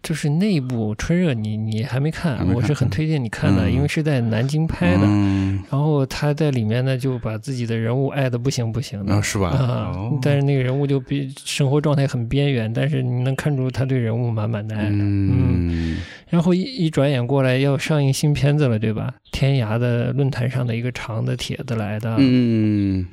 [0.06, 5.00] 就是那一部《春热》你，你还没看，还没看我是很推荐你看的，嗯因为是在南京拍的。
[5.02, 9.48] 嗯然后他在里面呢，就把自己的人物爱的不行不行的啊是吧？
[9.48, 14.86] 啊哦，但是那个人物就比生活状态很边缘，但是你能看出他对人物满满的爱。
[14.90, 15.96] 嗯
[16.28, 19.12] 然后一一转眼过来要上映新片子了，对吧？
[19.32, 23.04] 天涯的论坛上的一个长的帖子来的，嗯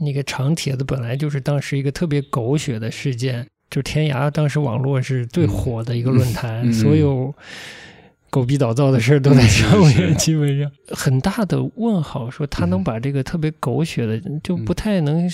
[0.00, 7.32] 那个长帖子本来就是当时一个特别狗血的事件，就天涯当时网络是最火的一个论坛，所有
[8.28, 15.30] 狗逼倒灶的事儿都在上面，基本上很大的问号，说他能把这个特别狗血的，就不太能。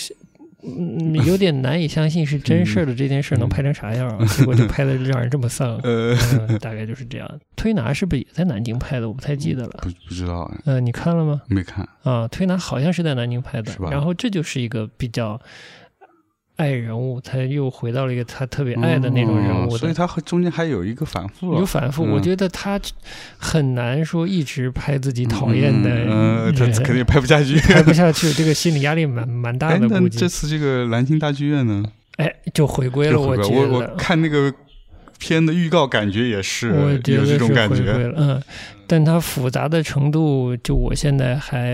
[0.69, 4.27] 嗯，有点难以相信是真事儿的这件事儿能拍成啥样啊？
[4.27, 6.17] 结果就拍的让人这么丧，呃
[6.49, 7.41] 嗯，大概就是这样。
[7.55, 9.07] 推拿是不是也在南京拍的？
[9.07, 9.79] 我不太记得了。
[9.83, 11.41] 不不知道嗯呃，你看了吗？
[11.47, 15.41] 没看啊，推拿好像是在南京拍的是吧，然后这就是一个比较
[16.57, 22.81] 爱人物，他又回到了一个他特别爱的那种人物所以他中间还有一个反复了有反复，嗯我觉得他
[23.37, 27.59] 很难说一直拍自己讨厌的嗯，呃他人，肯定拍不下去。
[27.73, 30.27] 拍不下去，这个心理压力蛮蛮大哎，的，那这。
[30.29, 31.85] 次这个蓝星大剧院呢？
[32.17, 33.87] 哎，就回归了，就回觉得我我。
[33.97, 34.53] 看那个
[35.19, 37.93] 片的预告，感觉也是我觉有这得是回种感觉。
[37.93, 38.43] 归了，嗯，
[38.87, 41.69] 但它复杂的程度，就我现在还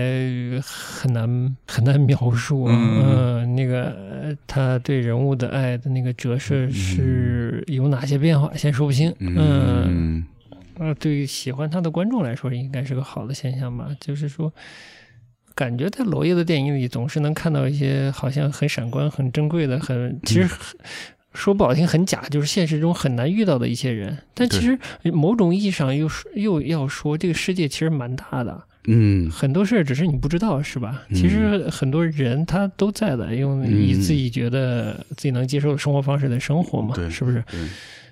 [0.63, 2.75] 很难很难描述啊。
[2.75, 9.13] 嗯嗯，那个呃他对人物的爱的那个折射是有哪些变化，先说不清。
[9.19, 10.25] 嗯，嗯
[10.79, 13.89] 呃，对于喜欢他的观众来说，应该是个好的现象吧。
[13.99, 14.51] 就是说，
[15.53, 20.57] 感觉在娄烨的电影里，总是能看到一些好像很闪光、很珍贵的、很其实很。
[21.33, 24.17] 说不好听，很假，就是现实中很难遇到的一些人。
[24.33, 24.77] 但其实
[25.11, 31.03] 某种意义上又是又要说，这个世界其实蛮大的，嗯很多事儿只是你不知道，是吧？
[31.09, 37.43] 嗯其实很多人他都在的，用以嗯自己觉得自己能接受的生活方式来生活嘛，是不是？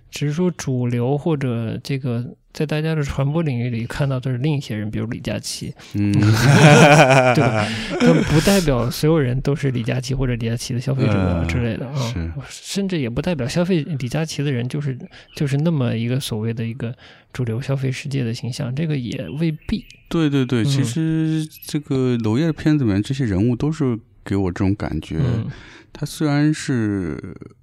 [0.10, 6.11] 只是说主流或者这个在大家的传播领域里看到的是另一些人，比如李佳琦，嗯，
[7.33, 7.67] 对吧？
[7.99, 14.97] 但不代表所有人都是李佳琦或者李佳琦的消费者呃之类的啊，是甚至也不代表消费李佳琦的人就是
[15.35, 16.93] 就是那么一个所谓的一个
[17.31, 19.85] 主流消费世界的形象，这个也未必。
[20.09, 25.17] 对对对，其嗯实这个娄烨的片子里面这些人物都是给我这种感觉。
[25.19, 25.47] 嗯
[25.93, 27.19] 他虽然是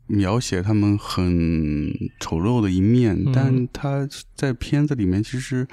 [0.09, 3.33] 描写他们很丑陋的一面，嗯。
[3.33, 5.66] 但他在片子里面其实。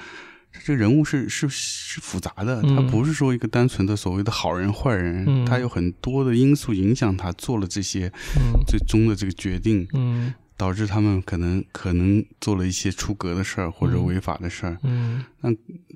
[0.63, 2.77] 这个人物是是是复杂的，嗯。
[2.77, 5.45] 他不是说一个单纯的所谓的好人坏人，嗯。
[5.45, 8.63] 他有很多的因素影响他做了这些嗯。
[8.65, 10.33] 最终的这个决定，嗯。
[10.55, 14.05] 导致他们可能可能做了一些出格的事儿或者嗯。
[14.05, 14.77] 违法的事儿。
[14.83, 15.25] 嗯。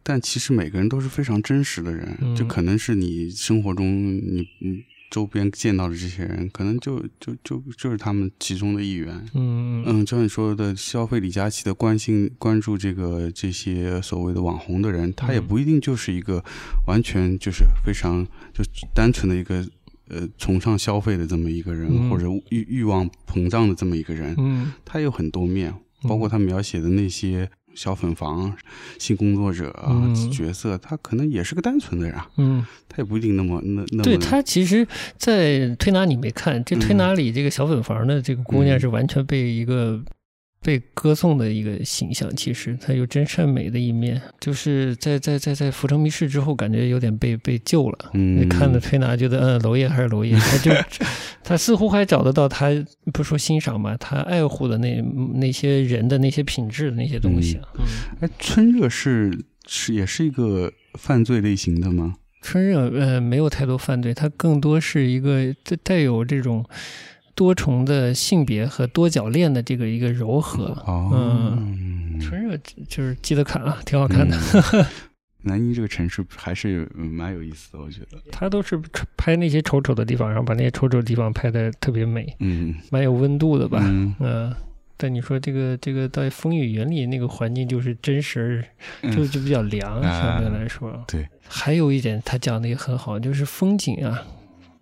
[0.03, 2.35] 但其实每个人都是非常真实的人，嗯。
[2.35, 9.25] 就可能是你生活中你你周边见到的这些人，可能就就就就是他们其中的一员。
[9.33, 16.43] 嗯嗯，就像你说的，消费李佳琦的关心关注这个这些所谓的网红的人，他也嗯不一定就是一个
[16.87, 19.65] 完全就是非常就单纯的一个
[20.09, 22.09] 呃崇尚消费的这么一个人，嗯。
[22.09, 24.71] 或者欲欲望膨胀的这么一个人，嗯。
[24.85, 28.53] 他有很多面，包括他描写的那些小粉房、
[28.97, 30.29] 性工作者啊、嗯。
[30.29, 34.85] 角色，他可能也是个单纯的人啊，嗯，他也不一定那么那那么对他其实，
[35.17, 36.97] 在推拿你没看，这推嗯。
[36.97, 39.97] 拿里这个小粉房的这个姑娘是完全被一个
[40.61, 42.33] 被歌颂的一个形象。
[42.35, 48.11] 其实他有真善美的一面，就是在在在在浮城谜事之后，感觉有点被被救了。
[48.13, 50.71] 嗯，看了推拿觉得，嗯，娄烨还是娄烨，他就
[51.43, 52.69] 他似乎还找得到他
[53.13, 55.01] 不说欣赏吧，他爱护的那
[55.35, 57.59] 那些人的那些品质的那些东西。
[57.77, 57.85] 嗯，
[58.21, 62.15] 哎，春热是是也是一个犯罪类型的吗？
[62.41, 66.65] 春热呃没有太多犯罪，它更多是一个带有这种。
[67.39, 72.57] 多重的性别和多角恋的这个一个柔和，嗯，春热
[72.89, 74.37] 就是记得看啊，挺好看的。
[75.43, 78.17] 南宁这个城市还是蛮有意思的，我觉得。
[78.29, 78.77] 他都是
[79.15, 83.79] 拍那些丑丑的地方，然后把那些丑丑的地方拍的特别美，嗯，蛮有温度的吧？
[84.19, 84.53] 嗯。
[84.97, 88.61] 但你说这个这个在风雨云里那个环境就是真实，
[89.15, 90.91] 就就比较凉，相对来说。
[91.07, 91.25] 对。
[91.47, 94.21] 还有一点，他讲的也很好，就是风景啊。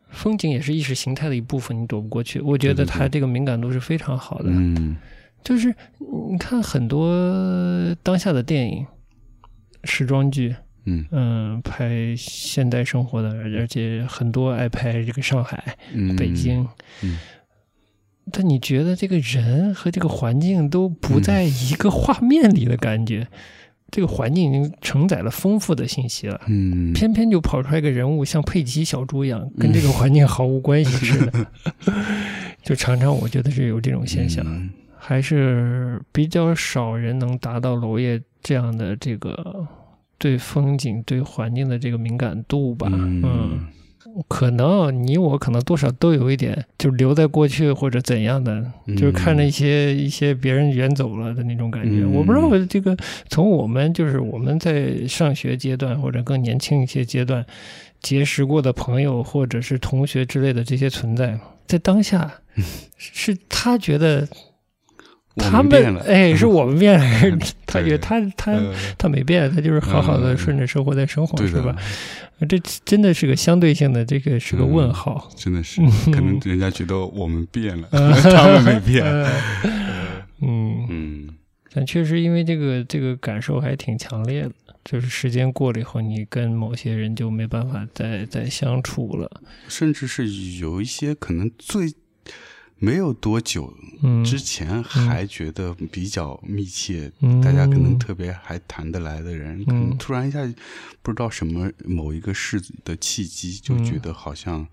[0.10, 2.39] 风景也是意识形态的一部分，你躲不过去。
[2.39, 4.46] 我觉得他这个敏感度是非常好的。
[4.48, 4.96] 嗯，
[5.43, 5.74] 就是
[6.32, 8.86] 你看很多当下的电影、
[9.84, 15.78] 时装剧，嗯嗯，拍现代生活的，而且很多爱拍这个上海、
[16.17, 16.67] 北京。
[17.04, 17.17] 嗯，
[18.32, 23.28] 但你觉得这个人和这个环境都不在一个画面里的感觉。
[23.89, 31.47] 这个环境已经承载了丰富的信息了，嗯，偏偏就跑出来一个人物，像佩奇小猪一样，跟这个环境毫无关系似的，
[32.63, 34.45] 就常常我觉得是有这种现象，
[34.97, 39.65] 还是比较少人能达到娄烨这样的这个
[40.17, 43.65] 对风景、对环境的这个敏感度吧，嗯。
[44.28, 48.63] 可能你我可能多少都有一点，就留在过去或者怎样的，
[48.96, 52.06] 就是看着一些一些别人远走了的那种感觉。
[52.06, 52.98] 我不知道这个
[53.30, 57.46] 从我们就是我们在上学阶段或者更年轻一些阶段
[58.02, 62.32] 结识过的朋友或者是同学之类的这些存在，在当下
[62.98, 64.28] 是他觉得。
[65.38, 68.60] 他们哎，是我们变了， 还是 他觉得他他
[68.97, 71.76] 他没变，他就是好好的顺着生活在生活，是吧？
[72.50, 75.30] 这真的是个相对性的，这个是个问号。
[75.36, 79.04] 真的是，可能人家觉得我们变了， 他们没变。
[80.41, 80.86] 嗯。
[80.89, 81.30] 嗯，
[81.73, 84.52] 但确实因为这个这个感受还挺强烈的，
[84.86, 91.93] 就是时间过了以后，你跟某些人就没办法再再相处了，甚至是有一些可能最。
[92.80, 93.74] 没有多久
[94.24, 97.12] 之前还觉得比较密切，
[97.44, 100.42] 大家可能特别还谈得来的人，可能突然一下
[101.02, 104.68] 不知道什么某一个事的契机，就觉得好像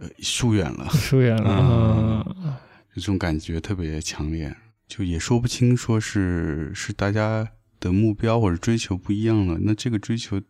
[0.00, 2.60] 呃疏远了， 疏远了，
[2.94, 4.56] 这种感觉特别强烈，
[4.88, 7.46] 就也说不清说是是大家
[7.78, 9.58] 的目标或者追求不一样了。
[9.62, 10.40] 那这个追求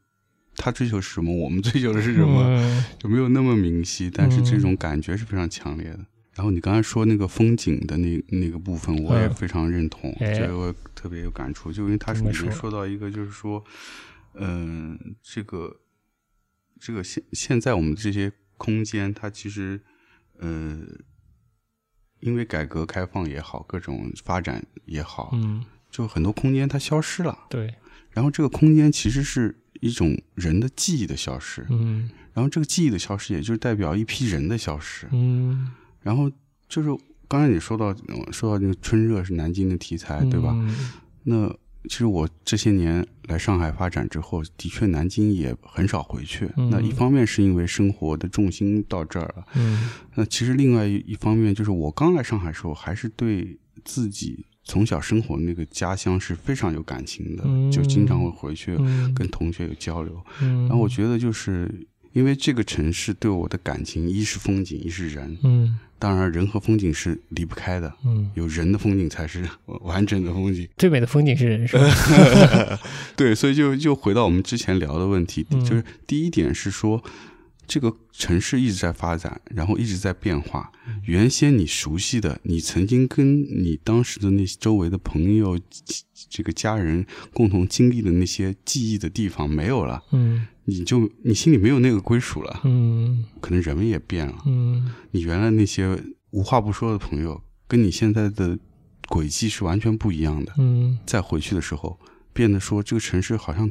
[0.54, 6.06] 他追求是什么，我们追求的是什么，就没有那么明晰，但是这种感觉是非常强烈的。
[6.34, 13.62] 然后你刚才说那个风景的那那个部分，我也非常认同，这个我特别有感触，就因为他里面说到一个，就是说，
[14.34, 15.80] 嗯，这个
[16.80, 19.78] 这个现现在我们这些空间，它其实，
[20.38, 20.80] 呃，
[22.20, 27.74] 因为改革开放也好，各种发展也好，嗯，就很多空间它消失了，对，
[28.10, 35.72] 然后这个空间其实是一种人的记忆的消失，嗯，然后这个记忆的消失，也就是代表一批人的消失，嗯。
[36.02, 36.30] 然后
[36.68, 36.88] 就是
[37.28, 37.94] 刚才你说到
[38.30, 40.54] 说到那个春热是南京的题材，对吧？
[41.24, 41.48] 那
[41.88, 46.48] 其实我这些年来上海发展之后，的确南京也很少回去。
[46.56, 49.44] 那一方面是因为生活的重心到这儿了，
[50.14, 58.76] 那其实另外一方面就是我刚来上海时候，还是对自己从小生活那个家乡是非常有感情的，就经常会回去
[59.14, 60.20] 跟同学有交流。
[60.38, 61.68] 然后我觉得就是
[62.12, 65.36] 因为这个城市对我的感情，一是风景，一是人。
[65.42, 65.78] 嗯。
[65.98, 67.94] 当然，人和风景是离不开的。
[68.04, 70.68] 嗯，有人的风景才是完整的风景。
[70.76, 72.80] 最美的风景是人，是吧？
[73.14, 77.00] 对，所以就就回到我们之前聊的问题，就是第一点是说，
[77.68, 80.72] 这个城市一直在发展，然后一直在变化。
[81.04, 85.56] 原先你熟悉的，你曾经跟你当时的那些周围的朋友、
[86.28, 90.02] 这个家人共同经历的那些记忆的地方没有了。
[90.10, 90.48] 嗯。
[90.64, 95.98] 你就你心里没有那个归属了，嗯，可能人们也变了，嗯，你原来那些
[96.30, 98.58] 无话不说的朋友，跟你现在的
[99.08, 101.98] 轨迹是完全不一样的，嗯，再回去的时候，
[102.32, 103.70] 变得说这个城市好像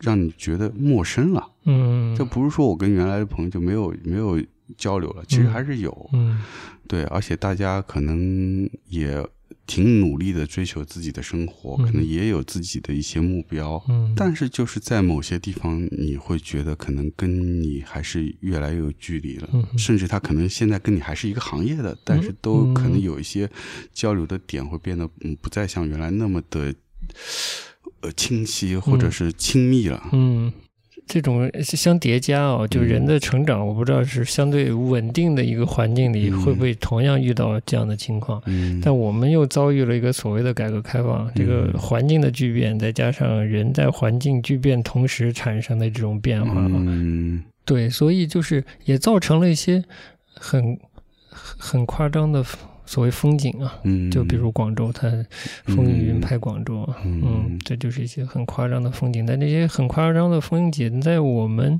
[0.00, 4.40] 让你觉得陌生了，嗯，这不是说我跟原来的朋友就没有没有
[4.78, 6.40] 交流了，其实还是有，嗯，
[6.86, 9.26] 对，而且大家可能也
[9.66, 11.86] 挺努力的追求自己的生活，嗯。
[11.86, 19.66] 可能也有自己的一些目标，嗯，但是就是在某些地方，你会觉得可能跟你还是越来越有距离了，嗯。
[19.78, 23.50] 甚至他可能现在跟你还是一个行业的，但是都可能有一些
[23.92, 26.74] 交流的点会变得嗯不再像原来那么的
[28.00, 30.08] 呃清晰或者是亲密了。
[30.12, 30.52] 嗯，
[31.06, 36.40] 这种相叠加哦，就人的成长，我不知道是相对稳定的一个环境里，嗯。
[36.42, 38.40] 会不会同样遇到这样的情况。
[38.46, 46.60] 嗯，但我们又遭遇了一个所谓的改革开放，这个环境的巨变，再加上人在环境巨变同时产生的这种变化。
[46.60, 47.42] 啊，嗯。
[47.64, 49.84] 对，所以就是也造成了一些
[50.34, 50.78] 很
[51.30, 52.44] 很很夸张的
[52.92, 55.10] 所谓风景啊，嗯，就比如广州，它
[55.64, 57.22] 风雨云拍广州啊，嗯。
[57.24, 59.24] 嗯，这就是一些很夸张的风景。
[59.24, 61.78] 但这些很夸张的风景，在我们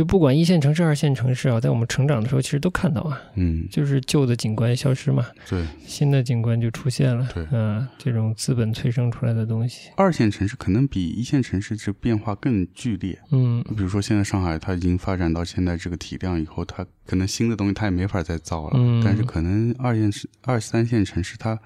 [0.00, 13.18] 就不管一线城市、二线城市啊，在我们成长的时候，其实都看到啊，嗯，就是旧的景观消失嘛，对，新的景观就出现了，对啊，这种资本催生出来的东西，二线城市可能比一线城市这变化更剧烈。
[13.30, 18.72] 嗯比如说，现在上海它已经发展到现在这个体量以后，它可能新的东西它也没法再造了。
[18.76, 21.58] 嗯但是可能二线、二三线城市，它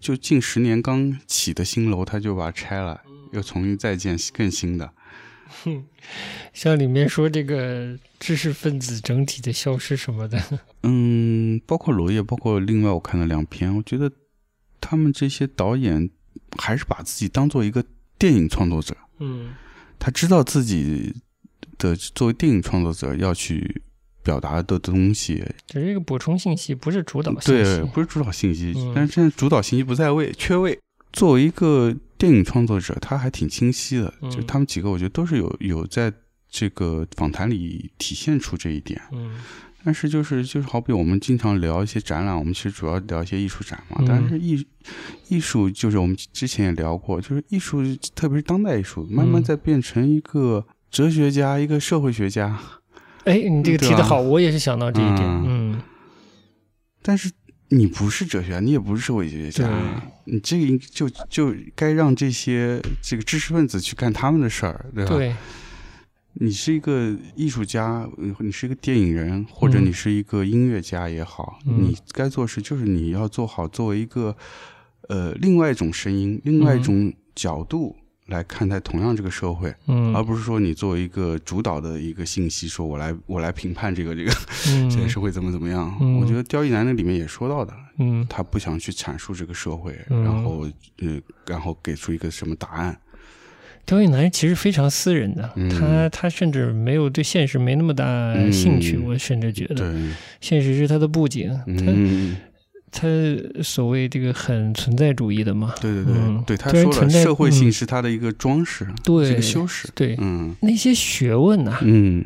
[0.00, 4.90] 就近十年刚起的新楼，它就把它拆了，又重新再建更新的。
[6.52, 10.40] 像里面说这个知识分子整体的消失什么的，
[10.82, 14.10] 嗯，包括娄烨，包括另外我看了两篇，我觉得
[14.80, 16.10] 他们这些导演
[16.58, 17.84] 还是把自己当做一个
[18.18, 19.54] 电影创作者，嗯
[19.98, 21.14] 他知道自己
[21.78, 23.82] 的作为电影创作者要去
[24.22, 27.76] 表达的东西，只是一个补充信息，不是主导信息。
[27.78, 30.78] 对，不是主导信息，嗯但是现在主导信息不在位，缺位。
[31.12, 36.12] 作为一个电影创作者，他还挺清晰的，嗯就他们几个，我觉得都是有有在
[36.48, 39.02] 这个访谈里体现出这一点。
[39.10, 39.34] 嗯
[39.84, 43.96] 但是就是就是好比我们经常聊一些展览，我们其实主要聊一些艺术展嘛。
[43.98, 44.64] 嗯但是艺
[45.26, 47.82] 艺术就是我们之前也聊过，就是艺术，
[48.14, 52.56] 特别是当代艺术，慢慢嗯在变成一个哲学家、一个社会学家。
[53.24, 55.22] 哎，你这个提的好，我也是想到这一点。
[55.24, 55.82] 嗯嗯，
[57.02, 57.28] 但是
[57.72, 59.66] 你不是哲学家，你也不是社会学家，
[60.24, 65.16] 你这个应就就该让这些这个知识分子去干他们的事儿，对吧？
[65.16, 65.34] 对，
[66.34, 69.86] 你是一个艺术家，呃你是一个电影人，或者嗯。
[69.86, 71.82] 你是一个音乐家也好，嗯。
[71.82, 74.36] 你该做事就是你要做好作为一个
[75.08, 77.96] 呃另外一种声音、另外一种角度
[78.26, 84.32] 来看待同样这个社会，嗯，而不是说你作为一个主导的一个信息，说我来我来评判这个这个
[84.68, 84.88] 嗯。
[84.88, 85.94] 这个社会怎么怎么样。
[86.00, 86.18] 嗯。
[86.18, 88.24] 我觉得刁亦男那里面也说到的，嗯。
[88.28, 90.22] 他不想去阐述这个社会，嗯。
[90.24, 90.66] 然后
[91.00, 92.96] 呃然后给出一个什么答案。
[93.84, 95.68] 刁亦男其实非常私人的，嗯。
[95.68, 99.74] 他他甚至没有对现实没那么大兴趣，嗯我甚至觉得。
[99.74, 100.10] 对，
[100.40, 102.36] 现实是他的布景，他嗯。
[102.94, 103.08] 他
[103.62, 107.72] 所谓这个很存在主义的嘛，对对对，嗯对他说了，社会性嗯。
[107.72, 109.88] 是他的一个装饰，对个修饰。
[109.94, 110.54] 对，嗯。
[110.60, 112.22] 那些学问呐、嗯。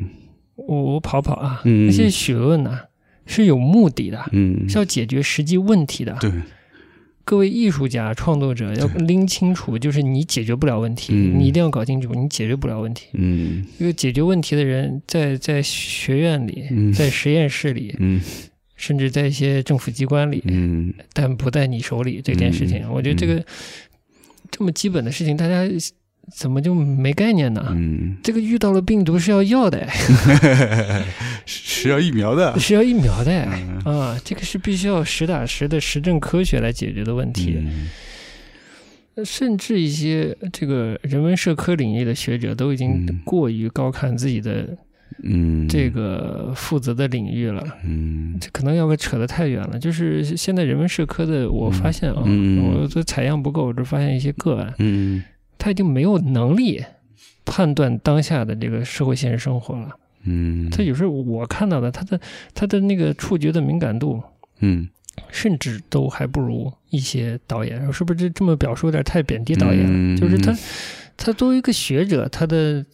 [0.57, 1.87] 我我跑跑啊，嗯。
[1.87, 2.81] 那些学问呐、
[3.25, 6.17] 是有目的的，嗯，是要解决实际问题的。
[6.19, 6.29] 对，
[7.23, 11.39] 各位艺术家、创作者要拎清楚，就是你解决不了问题，嗯。
[11.39, 13.07] 你一定要搞清楚，你解决不了问题。
[13.13, 13.65] 嗯。
[13.79, 16.91] 因为解决问题的人在，在学院里，嗯。
[16.91, 18.19] 在实验室里，嗯
[18.77, 22.21] 甚至在一些政府机关里，嗯但不在你手里。
[22.23, 23.43] 这件事情，嗯我觉得这个、
[24.49, 25.67] 这么基本的事情，大家
[26.35, 27.65] 怎么就没概念呢？
[27.71, 29.87] 嗯，这个遇到了病毒是要药的，
[31.45, 32.57] 是要疫苗的。
[32.59, 33.31] 是要疫苗的。
[33.31, 37.55] 嗯啊，这个是必须要实打实的实证科学来解决的问题。
[37.57, 37.89] 嗯
[39.25, 44.77] 甚至一些这个人文社科领域的学者都已经嗯过于高看自己的
[45.23, 47.63] 嗯，这个负责的领域了。
[47.83, 49.79] 嗯这可能要给扯得太远了。
[49.79, 55.23] 就是现在人文社科的，我发现啊，嗯我这采样不够，我只发现一些个案，嗯
[55.57, 56.83] 他已经没有能力
[57.45, 59.89] 判断当下的这个社会现实生活了。
[60.23, 62.19] 嗯，他有时候我看到的，他的
[62.53, 64.21] 他的那个触觉的敏感度，
[64.59, 64.87] 嗯
[65.31, 67.91] 甚至都还不如一些导演。
[67.91, 69.89] 是不是这么表述有点太贬低导演了？
[69.89, 70.55] 嗯就是他，
[71.17, 72.85] 他作为一个学者，他的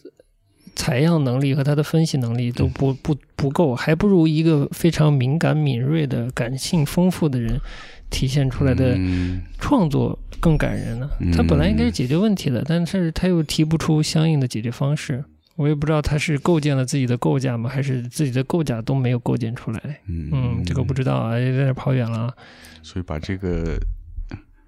[0.75, 7.59] 采样能力和他的分析能力都不不不够，还不如一个非常敏感敏锐的、感性丰富的人
[8.09, 11.09] 体现出来的嗯创作更感人呢。
[11.19, 15.23] 嗯他本来应该是解决问题的，但是他又提不出相应的解决方式。
[15.55, 19.79] 我也不知道他是构建了自己的构架吗，还是自己的构架都没有构建出来。
[20.07, 22.33] 嗯，这个不知道啊，有点跑远了啊。
[22.81, 23.77] 所以把这个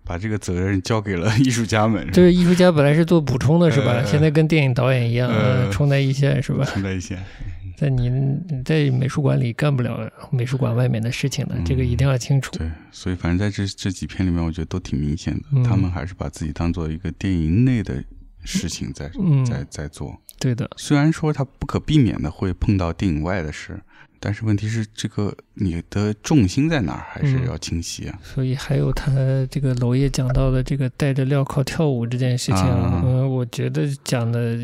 [0.06, 3.94] 把这个责任交给了 艺术家们，就是艺术家本来是做补充的，是吧？
[3.94, 6.64] 呃现在跟电影导演一样，呃呃，冲在一线，是吧？
[6.66, 7.18] 冲在一线。
[7.76, 12.50] 在你你在美术馆里干不了美术馆外面的事情的，这个一定要清楚。
[12.58, 18.02] 对，所以反正在这这几篇里面，我觉得都挺明显的，嗯他们还是把自己当做一个电影内的
[18.46, 20.16] 事情在、嗯在在做。
[20.40, 23.78] 对的，虽然说他不可避免的会碰到电影外的事，
[24.20, 28.20] 但是问题是这个你的重心在哪儿，还是嗯要清晰啊。
[28.24, 29.12] 所以还有他
[29.50, 34.58] 这个娄烨讲到的这个戴着镣铐跳舞这件事情，啊嗯，我觉得讲的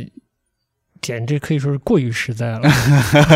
[1.01, 2.69] 简直可以说是过于实在了。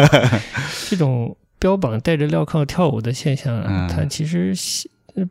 [0.89, 4.53] 这种标榜戴着镣铐跳舞的现象啊，嗯它其实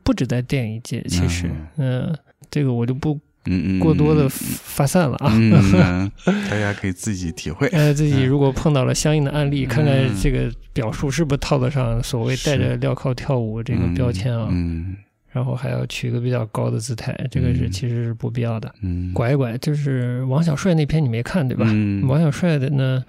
[0.03, 2.17] 不止在电影界，其实，嗯、
[2.51, 5.33] 这个我就不嗯嗯，过多的发散了啊。
[5.35, 7.67] 嗯，嗯嗯 大家可以自己体会。
[7.69, 14.97] 呃，自己嗯如果碰到了相应的案例，看看嗯这个表述是不是套得上所谓戴着镣铐跳舞这个标签啊，嗯
[15.33, 18.73] 然后还要取一个比较高的姿态，这个是嗯其实是不必要的。
[18.83, 21.67] 嗯，拐一拐，就是王小帅那篇你没看对吧？
[21.69, 23.05] 嗯王小帅的呢，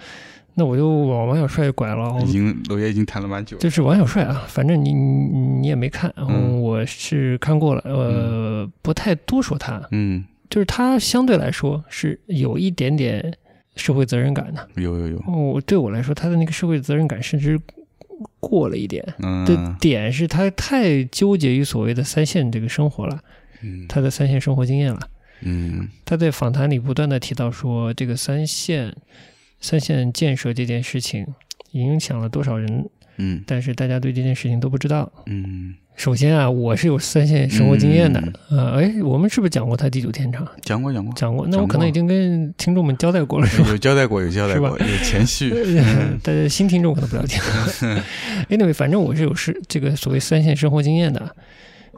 [0.55, 2.19] 那我就往王小帅拐了。
[2.25, 3.61] 已经娄烨已经谈了蛮久了。
[3.61, 13.36] 就是王小帅啊，反正你你你也没看，嗯我是看过了，呃，不太多说他，嗯，就是他相对来说是有一点点
[13.75, 14.69] 社会责任感的。
[14.75, 17.59] 有有有，我对我来说，他的那个社会责任感甚至
[18.39, 19.03] 过了一点。
[19.17, 19.43] 嗯。
[19.45, 23.19] 的点是他太纠结于所谓的三线这个生活了，
[23.63, 23.88] 嗯。
[23.88, 25.09] 他的三线生活经验了。
[25.41, 25.89] 嗯。
[26.05, 28.95] 他在访谈里不断的提到说，这个三线
[29.59, 31.25] 三线建设这件事情
[31.71, 32.88] 影响了多少人，
[33.18, 35.11] 嗯但是大家对这件事情都不知道。
[35.26, 40.47] 嗯，首先啊，我是有三线生活经验的，嗯呃，哎，我们是不是讲过他地久天长？
[40.61, 43.70] 讲过讲过，讲过，那我可能已经跟听众们交代过了，是吧？
[43.70, 45.51] 有交代过，有交代过，有前序。
[45.51, 47.39] 呃但是新听众可能不了解。
[48.49, 51.36] anyway，反正我是有是这个所谓三线生活经验的。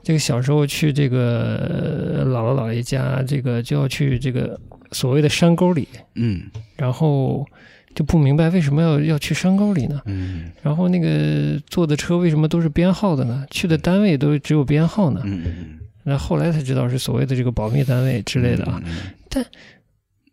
[0.03, 4.57] 这个小时候去这个呃姥姥姥爷家，这个就要去这个
[4.91, 6.43] 所谓的山沟里，嗯
[6.77, 7.45] 然后
[7.97, 9.99] 就不明白为什么要要去山沟里呢？
[10.05, 13.43] 嗯然后那个坐的车为什么都是编号的呢？
[13.49, 15.21] 去的单位都只有编号呢？
[15.25, 18.79] 嗯嗯那后来才知道是所谓的这个保密单位之类的啊。
[19.29, 19.43] 但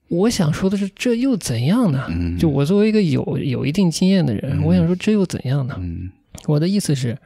[0.09, 2.05] 我想说的是，这又怎样呢？
[2.11, 5.75] 嗯，就我作为一个有有一定经验的人，嗯我想说这又怎样呢？
[5.79, 6.11] 嗯
[6.47, 7.17] 我的意思是，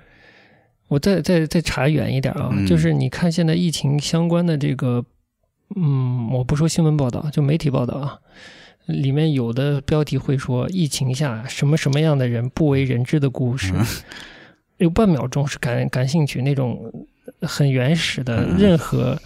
[0.86, 5.04] 我再再再查远一点啊，嗯就是你看现在疫情相关的这个，
[5.74, 8.18] 嗯，我不说新闻报道，就媒体报道啊，
[8.88, 13.86] 里面有的标题会说疫情下什么什么样的人不为人知的故事，嗯
[14.78, 16.92] 有半秒钟是感感兴趣那种
[17.42, 19.18] 很原始的，嗯任何。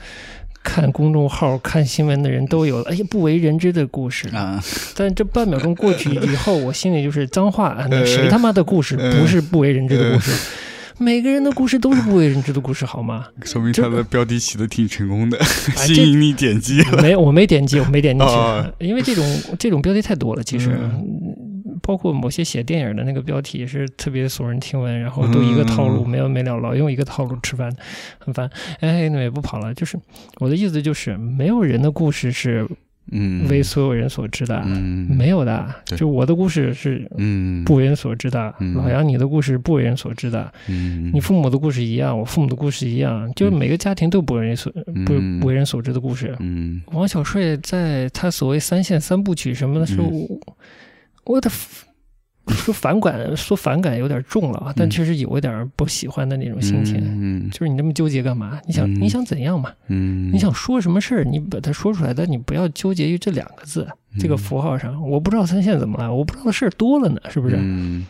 [0.64, 4.28] 看公众号、看新闻的人都有，哎呀，不为人知的故事。
[4.28, 4.62] 啊，
[4.94, 10.30] 但这半秒钟过去以后，我心里就是脏话， 谁他妈的故事呃不是不为人知的故事？
[10.98, 13.26] 每个人的故事都是不为人知的故事，好吗？
[13.42, 15.44] 说明他的标题起的挺成功的，哎
[15.86, 17.02] 吸引你点击了。
[17.02, 19.24] 没，我没点击，我没点进去哦，因为这种
[19.58, 20.42] 这种标题太多了。
[20.42, 21.36] 其实，嗯
[21.84, 27.74] 包括某些写电影的那个标题也是特别耸人听闻，然后都一个套路，嗯没完没了，老用一个套路吃饭，
[28.18, 28.48] 很烦。
[28.78, 29.98] 哎，那也不跑了，就是
[30.38, 32.64] 我的意思就是，没有人的故事是
[33.10, 35.08] 嗯，为所有人所知的，嗯。
[35.10, 35.66] 没有的。
[35.84, 37.64] 就我的故事是嗯。
[37.64, 38.74] 不为人所知的，嗯。
[38.74, 41.10] 老杨你的故事不为人所知的，嗯。
[41.12, 43.58] 你父母的故事一样，我父母的故事一样，就是嗯。
[43.58, 46.34] 每个家庭都不为人所不嗯不为人所知的故事。
[46.38, 46.80] 嗯。
[46.86, 50.40] 王小帅在他所谓三线三部曲什么的时候，嗯。
[51.24, 51.50] 我的
[52.52, 57.00] 说反感说反感有点重了啊，但嗯确实有一点不喜欢的那种心情。
[57.02, 58.60] 嗯就是你这么纠结干嘛？
[58.66, 59.70] 你想、嗯你想怎样嘛？
[59.88, 63.86] 嗯，你想说什么事儿，你把它说出来，但你不要纠结于这两个字、
[64.18, 65.00] 这个嗯符号上。
[65.10, 67.56] 我不知道三线怎么了，我不知道的事儿多了呢，是不是？
[67.58, 68.06] 嗯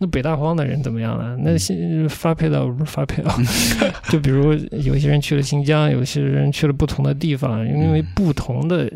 [0.00, 1.36] 那北大荒的人怎么样了？
[1.38, 3.36] 那新发配到不是发配到，
[4.10, 8.88] 就比如有一些人去了新疆，有些人去了不同的地方，因为不同的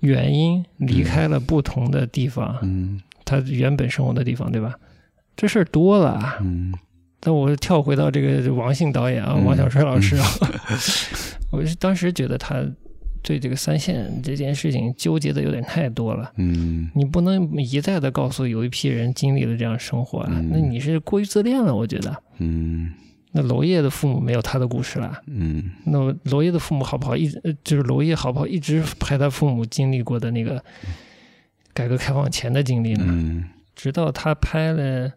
[0.00, 4.74] 原因离开了不同的地方，嗯他原本生活的地方，对吧？
[5.36, 6.38] 这事儿多了啊。
[6.40, 6.72] 嗯
[7.26, 10.26] 但我跳回到这个王姓导演啊，嗯王小帅老师啊，
[11.50, 12.62] 我是当时觉得他
[13.22, 16.30] 对这个三线这件事情纠结的有点太多了。
[16.36, 22.14] 嗯你不能一再的告诉有一批人经历了这样生活啊，嗯那你是过于自恋了，我觉得。
[22.40, 22.92] 嗯
[23.32, 27.16] 那娄烨的父母没有他的故事了，嗯那娄烨的父母好不好？
[27.16, 27.26] 一
[27.64, 28.46] 就是娄烨好不好？
[28.46, 30.62] 一直拍他父母经历过的那个
[31.74, 33.04] 改革开放前的经历呢？
[33.08, 33.44] 嗯
[33.74, 35.08] 直到他拍了《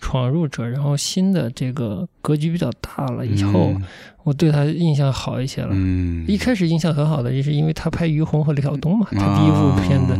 [0.00, 3.74] 闯入者》，然后新的这个格局比较大了以后，
[4.24, 5.68] 我对他印象好一些了。
[5.72, 10.16] 嗯，一开始印象很好的，也是因为他拍于洪和李晓东嘛，他第一部片子，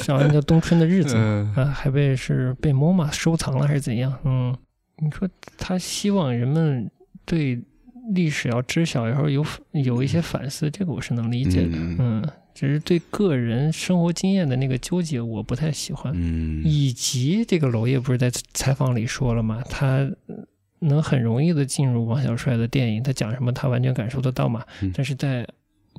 [0.10, 4.10] 好像叫《冬春的日子》嗯啊，还被是被 MoMA 收藏了还是怎样？
[4.24, 4.56] 嗯，
[4.96, 5.28] 你说
[5.58, 6.90] 他希望人们
[7.26, 7.62] 对
[8.14, 11.76] 历史要知晓，然后有有一些反思，这个我是能理解的。
[11.76, 16.10] 嗯嗯，只是对个人生活经验的那个纠结，我不太喜欢。
[16.16, 19.62] 嗯以及这个娄烨不是在采访里说了吗？
[19.68, 20.10] 他
[20.78, 24.64] 能很容易的进入王小帅的电影，他讲什么他完全感受得到嘛。
[24.80, 25.46] 嗯但是在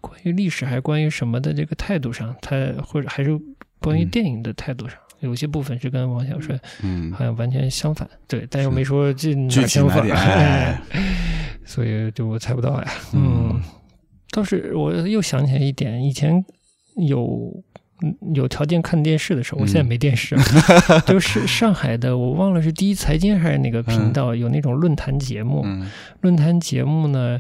[0.02, 3.40] 关于历史还是关于什么的这个态度上，他或者还是
[3.80, 8.10] 关于嗯电影的态度上，有些部分是跟王小帅嗯好像完全相反。
[8.28, 10.82] 对，但又是没说这哪相反，哎
[11.64, 12.92] 所以就我猜不到呀。
[13.14, 13.62] 嗯，
[14.32, 16.44] 倒是我又想起来一点，以前
[16.96, 17.54] 有
[18.02, 19.88] 嗯有条件看电视的时候，我现在嗯。
[19.88, 20.36] 没电视，
[21.06, 25.62] 就是上海的，我忘了是第一财经还是哪个频道、有那种论坛节目。
[25.66, 25.90] 嗯。
[26.22, 27.40] 论坛节目呢，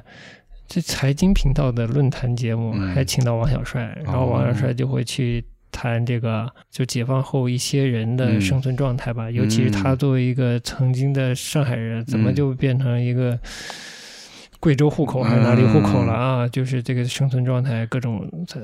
[0.67, 2.93] 这财经频道的论坛节目嗯。
[2.95, 5.43] 还请到王小帅，然后王小帅哦就会去。
[5.69, 8.41] 谈这个就解放后一些人的嗯。
[8.41, 9.97] 生存状态吧，尤其是他嗯。
[9.97, 12.35] 作为一个曾经的上海人，怎么嗯。
[12.35, 13.37] 就变成一个
[14.59, 16.47] 贵州户口还是哪里户口了啊？
[16.47, 18.59] 就是这个生存状态，各种在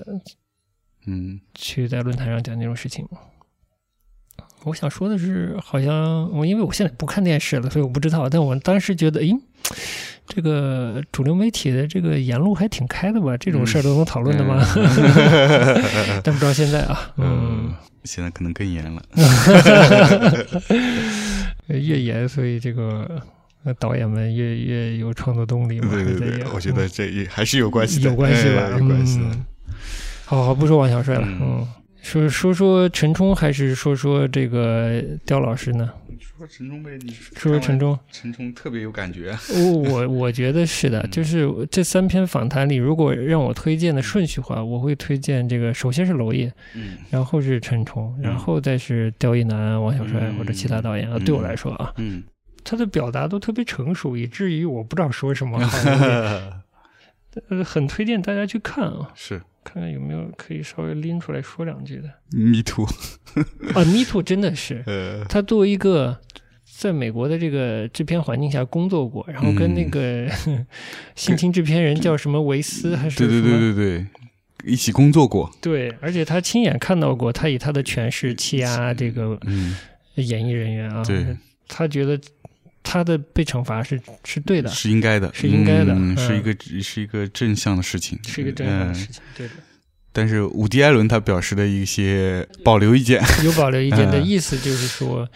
[1.05, 3.07] 嗯去在论坛上讲这种事情。
[4.63, 8.29] 我想说的是，好像我因为我现在不看电视了，所以我不知道。
[8.29, 9.35] 但我当时觉得，诶，
[10.25, 13.35] 这个主流媒体的这个言路还挺开的吧？
[13.35, 14.63] 这种事儿都能讨论的吗？
[16.23, 17.73] 但不知道现在啊，嗯嗯，，
[18.05, 19.03] 现在可能更严了。
[21.67, 23.21] 越严，所以这个
[23.63, 25.89] 呃导演们越越有创作动力嘛。
[25.91, 29.19] 对对对我觉得这也还是有关系的，有关系吧，哎有关系
[30.25, 31.67] 好好，不说王小帅了，嗯嗯，
[32.01, 35.91] 说说说陈冲，还是说说这个刁老师呢？
[36.19, 39.37] 说陈冲呗，你说说陈冲，陈冲特别有感觉。
[39.53, 51.17] 我我我觉得是的，嗯就是这三篇访谈里，如果让我推荐的顺序话，我会推荐这个，首先是娄烨，嗯然后是陈冲，然后再是刁亦男、王小帅嗯或者其他导演啊。
[51.17, 52.23] 嗯对我来说啊，嗯，
[52.63, 55.59] 他的表达都特别成熟，以至于我不知道说什么。
[55.65, 55.77] 好，
[57.49, 59.41] 呃，很推荐大家去看啊，是。
[59.65, 62.09] 看看有没有可以稍微拎出来说两句的。
[62.31, 62.85] Me Too。
[63.73, 66.19] 啊，Me Too 真的是， 呃，他作为一个
[66.65, 70.27] 在美国的这个制片环境下工作过，然后跟那个、
[71.15, 74.07] 性侵制片人叫什么维斯还是对对什么对对对，
[74.65, 75.49] 一起工作过。
[75.61, 79.77] 对而且他亲眼看到过他以他的权势欺压这个嗯，
[80.15, 81.25] 演艺人员啊，对，
[81.69, 82.19] 他觉得
[82.83, 86.17] 他的被惩罚是是对的，是应该的，是应该的嗯嗯。
[86.17, 89.53] 是一个是一个正向的事情，是一个正向的嗯事情，对的。
[90.11, 94.25] 但是伍迪·艾伦他表示的一些保留意见，有保留意见的 嗯。
[94.25, 95.27] 意思就是说。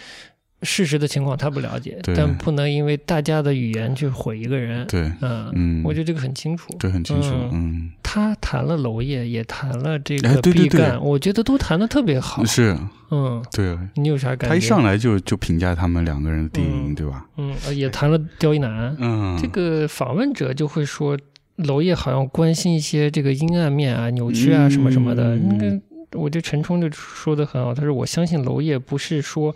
[0.63, 4.87] 事实的情况他不了解，但不能因为大家的语言去毁一个人。
[4.87, 6.75] 对，嗯，嗯，我觉得这个很清楚。
[6.79, 12.43] 对很清楚，嗯嗯，他谈了娄烨，也谈了这哎个毕赣，我觉得都谈的特别好。
[12.43, 12.75] 是
[13.11, 13.77] 嗯，对。
[13.95, 14.47] 你有啥感觉？
[14.49, 17.25] 他一上来就就评价他们两个人的电影，嗯对吧？
[17.37, 18.95] 嗯，呃也谈了刁一男。
[18.99, 21.15] 嗯，这个访问者就会说，
[21.57, 25.35] 娄烨好像关心一些这个阴暗面啊、扭曲啊什么什么的。
[25.35, 29.55] 嗯那个，我觉得陈冲就说的很好，他说：“我相信娄烨不是说。”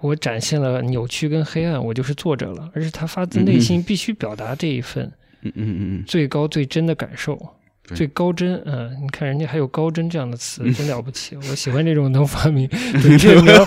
[0.00, 5.04] 我展现了扭曲跟黑暗，我就是作者了，而是他发自内心必须表达这一份
[5.42, 7.36] 嗯嗯嗯最高最真的感受。
[7.86, 11.34] 对最高真，嗯，你看人家还有高真这样的词，真了不起。
[11.36, 12.68] 我喜欢这种能发明
[13.00, 13.64] 准确描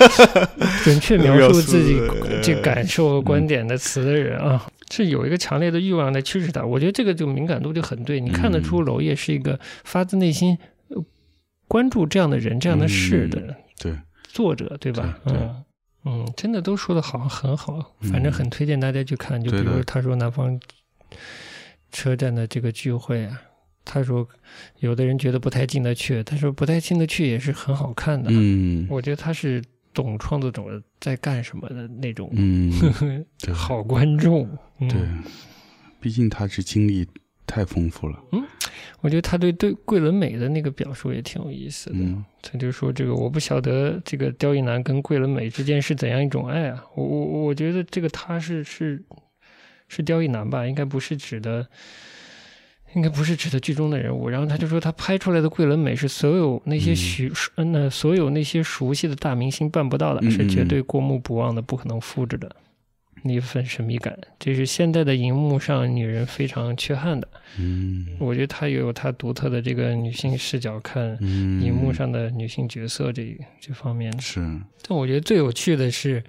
[0.84, 1.99] 准确描述自己
[2.43, 6.63] 这感受和观点的词的人啊，是有一个强烈的欲望在驱使他。
[6.63, 10.55] 我觉得这个就敏感度就很对，你看得出娄烨是一个发自内心
[10.89, 11.03] 呃
[11.67, 13.91] 关注这样的人、这样的事的对，
[14.27, 15.17] 作者，对吧？
[15.25, 15.63] 对对嗯
[16.03, 19.41] 嗯，真的都说的好，很好，反正很推荐大家去看。
[19.43, 20.59] 就比如他说南方
[21.91, 23.41] 车站的这个聚会啊，
[23.85, 24.27] 他说
[24.79, 28.29] 有的人觉得不太进得去，他说不太进得去也是很好看的。
[28.31, 29.61] 嗯我觉得他是
[29.93, 32.71] 懂创作者在干什么的那种、嗯，
[33.39, 34.49] 对好观众。
[34.79, 34.99] 嗯、对，
[35.99, 37.05] 毕竟他是经历
[37.51, 38.43] 太丰富了，嗯
[39.01, 41.97] 我觉得他对对桂纶镁的那个表述也挺有意思的。
[41.99, 42.23] 嗯。
[42.41, 49.03] 他就说这个我不晓得这个刁亦男跟桂纶镁之间是怎样一种爱啊，我我我觉得这个他是是
[49.87, 51.67] 是刁亦男吧，应该不是指的。
[52.93, 62.53] 应该不是指的剧中的人物，然后他就说他拍出来的桂纶镁是所有那些熟嗯那所有那些熟悉的大明星办不到的，嗯是绝对过目不忘的，不可能复制的。
[62.53, 62.70] 那
[63.24, 67.28] 一份神秘感，这是现在的荧幕上女人非常缺憾的。
[67.59, 74.22] 嗯我觉得她也有她独特的这个女性视角看嗯，荧幕上的女性角色这这方面的。
[74.22, 74.39] 是，
[74.88, 76.24] 但我觉得最有趣的是，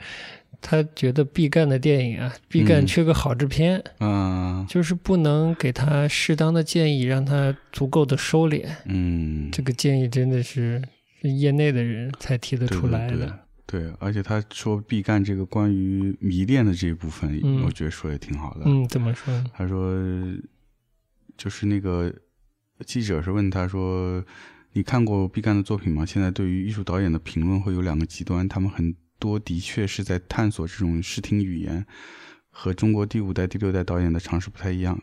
[0.60, 8.64] 他觉得毕赣的电影啊，毕赣嗯缺个好制片，啊，就是不能给他适当的建议，让他足够的收敛。
[8.86, 10.82] 嗯，这个建议真的是
[11.20, 13.16] 是业内的人才提得出来的。
[13.16, 13.28] 对，
[13.98, 18.64] 而且他说毕赣这个关于迷恋的这一部分，嗯我觉得说也挺好的。
[18.66, 19.32] 嗯，怎么说？
[19.54, 19.94] 他说，
[21.38, 22.14] 就是那个
[22.84, 24.22] 记者是问他说
[24.74, 31.86] ：“你看过毕赣的作品吗？”现在对于艺术导演的评论会有两个极端，他们很多的确是在探索这种视听语言，
[32.50, 35.00] 和中国第五代、第六代导演的尝试不太一样。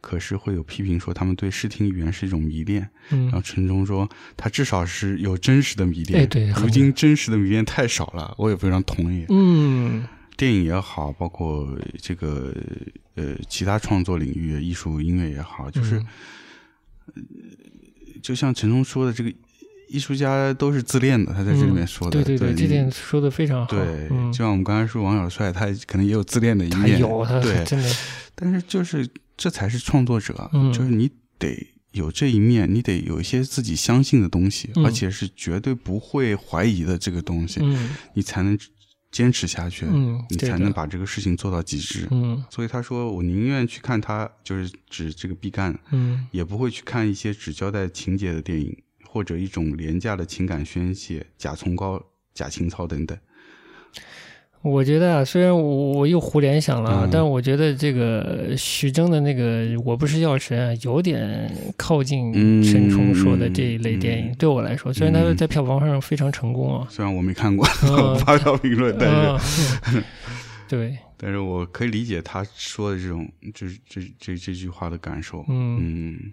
[0.00, 2.88] 可是会有批评说他们对视听语言是一种迷恋。
[3.08, 9.24] 然后嗯，陈冲说他至少是有真实的迷恋，哎对如今真实的迷恋太少了，我也非常同意。
[9.28, 10.04] 嗯
[10.36, 11.68] 电影也好，包括
[12.00, 12.54] 这个
[13.16, 15.98] 呃其他创作领域、艺术、音乐也好，就是、
[17.14, 17.24] 嗯
[18.22, 19.32] 就像陈冲说的，这个
[19.88, 23.66] 艺术家都是自恋的，他在这里面说的，对对对，这点说的非常好。
[23.66, 27.88] 对，嗯就，像我们刚才说王小帅，他可能也有自恋的一他面，有他对，真的，
[28.40, 38.58] 但是就是这才是创作者，嗯就是你得有这一面，你得有一些自己相信的东西，嗯而且是绝对不会怀疑的这个东西，嗯你才能
[39.10, 42.06] 坚持下去，嗯，你才能把这个事情做到极致。
[42.10, 53.18] 嗯所以他说，我宁愿去看他，就是指这个毕赣，嗯也不会去看一些只交代情节的电影，或者一种廉价的情感宣泄、假崇高、假情操等等。
[54.62, 64.32] 我觉得啊，虽然我我又胡联想了但我觉得这个徐峥的那个《我不是药神》啊，有点靠近嗯陈冲说的这一类电影。
[64.32, 65.36] 嗯对我来说，虽然他嗯。
[65.36, 68.16] 在票房上非常成功啊，虽然我没看过，嗯。
[68.24, 70.02] 发表评论，但是、嗯
[70.68, 75.44] 对，但是我可以理解他说的这种，就是这这这句话的感受。
[75.48, 76.32] 嗯，嗯。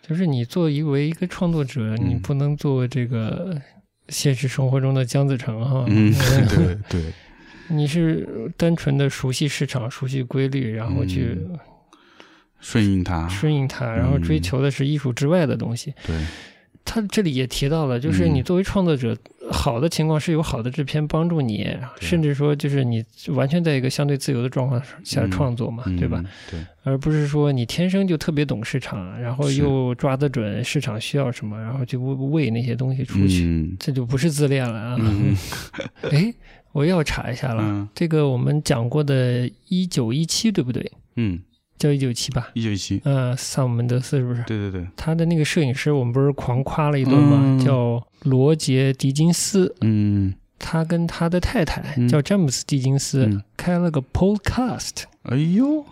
[0.00, 2.08] 就是你作为一个创作者，嗯。
[2.08, 3.60] 你不能做这个
[4.08, 5.84] 现实生活中的姜子成哈。
[5.88, 6.14] 嗯，
[6.48, 7.12] 对 对，
[7.68, 11.58] 你是单纯的熟悉市场、熟悉规律，然后去嗯
[12.60, 13.28] 顺应它。
[13.28, 15.94] 顺应它，然后追求的是艺术之外的东西。
[16.06, 16.26] 对，
[16.84, 19.16] 他这里也提到了，就是嗯你作为创作者，
[19.50, 26.24] 好的情况是有好的制片帮助你，甚至说就是你完全在一个相对自由的状况下嗯创作嘛，嗯对吧？？
[26.50, 34.96] 对，而不是说你天生就特别懂市场，然后又抓得准市场需要什么，然后就喂那些东西出去，嗯这就不是自恋了啊！
[34.98, 35.36] 嗯
[36.10, 36.34] 哎，
[36.78, 40.92] 我又要查一下了，嗯这个我们讲过的“一九一七”对不对？
[41.16, 41.40] 嗯，
[41.76, 42.50] 叫一九七吧？
[42.54, 44.44] 一九一七，呃，萨姆门德斯是不是？
[44.46, 47.40] 对对对，他的那个摄影师，我们不是狂夸了一顿吗？
[47.42, 55.84] 嗯叫罗杰·狄金斯，嗯，他跟他的太太、嗯叫詹姆斯·狄金斯、嗯开了个 Podcast，哎呦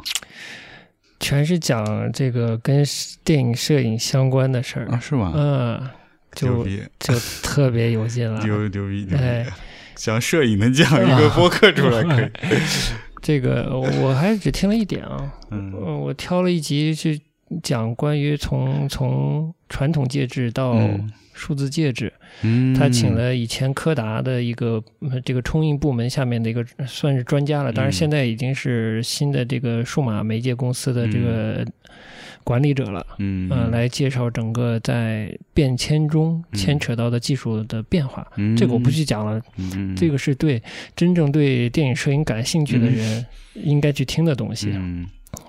[1.18, 2.84] 全是讲这个跟
[3.24, 4.86] 电影摄影相关的事儿。
[4.86, 5.32] 啊，是吗？
[5.34, 5.88] 嗯，
[6.32, 6.64] 就，
[7.00, 8.38] 就特别有劲了。
[8.46, 9.44] 牛牛逼牛哎
[9.96, 10.02] 逼！
[10.04, 12.30] 讲摄影能讲一个播客出来可以，
[13.22, 15.72] 这个我还只听了一点啊，嗯。
[15.72, 17.20] 呃我挑了一集去
[17.62, 21.10] 讲关于从从传统介质到嗯。
[21.38, 22.10] 数字介质。
[22.40, 27.92] 嗯，他请了以前柯达的一个呃这个冲印部门下面的一个算是专家了，当然嗯。
[27.92, 31.62] 现在已经是新的这个数码媒介公司的这个
[32.46, 33.04] 管理者了。
[33.18, 33.50] 嗯。
[33.50, 36.56] 呃，来介绍整个在变迁中嗯。
[36.56, 38.24] 牵扯到的技术的变化。
[38.36, 38.56] 嗯。
[38.56, 39.96] 这个我不去讲了，嗯。
[39.96, 40.62] 这个是对
[40.94, 45.04] 真正对电影摄影感兴趣的人应该去听的东西，嗯。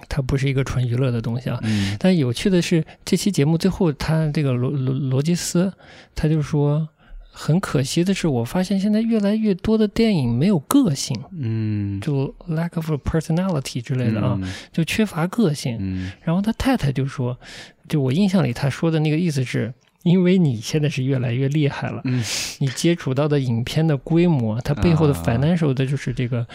[0.09, 1.59] 它不是一个纯娱乐的东西啊。
[1.61, 1.95] 嗯。
[1.99, 5.71] 但有趣的是，这期节目最后，他这个罗罗罗杰斯，
[6.15, 6.89] 他就说，
[7.37, 14.39] 很可惜的是，我发现现在越来越多的电影没有个性，嗯就 lack of personality 之类的啊，
[14.71, 15.77] 就缺乏个性。
[15.79, 17.37] 嗯然后他太太就说，
[17.87, 19.73] 就我印象里他说的那个意思是。
[20.03, 22.23] 因为你现在是越来越厉害了，嗯
[22.59, 26.47] 你接触到的影片的规模，它背后的啊 financial 的就是这个、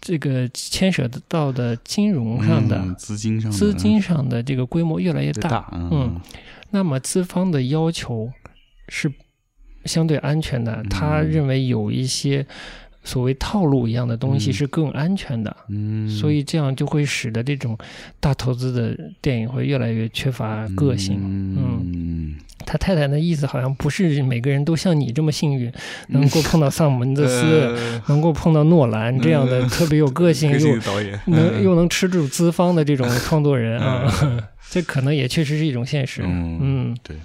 [0.00, 6.20] 这个牵涉到的金融上的、嗯资金上的资金上的这个规模越来越大大，嗯嗯
[6.70, 8.30] 那么资方的要求
[8.88, 9.12] 是
[9.84, 12.46] 相对安全的，他认为有一些
[13.02, 14.52] 所谓套路一样的东西嗯。
[14.52, 17.76] 是更安全的，嗯，所以这样就会使得这种
[18.20, 21.18] 大投资的电影会越来越缺乏个性。
[21.22, 22.36] 嗯。
[22.66, 25.72] 他太太的意思好像不是每个人都像你这么幸运，
[26.08, 27.42] 能够碰到萨姆门德斯，
[27.74, 28.02] 呃。
[28.08, 29.68] 能够碰到诺兰这样的 嗯。
[29.70, 31.18] 特别有个性又导演。
[31.26, 34.06] 能又能吃住资方的这种创作人啊，
[34.70, 36.20] 这可能也确实是一种现实。
[36.22, 36.58] 嗯。
[36.60, 37.16] 嗯，对，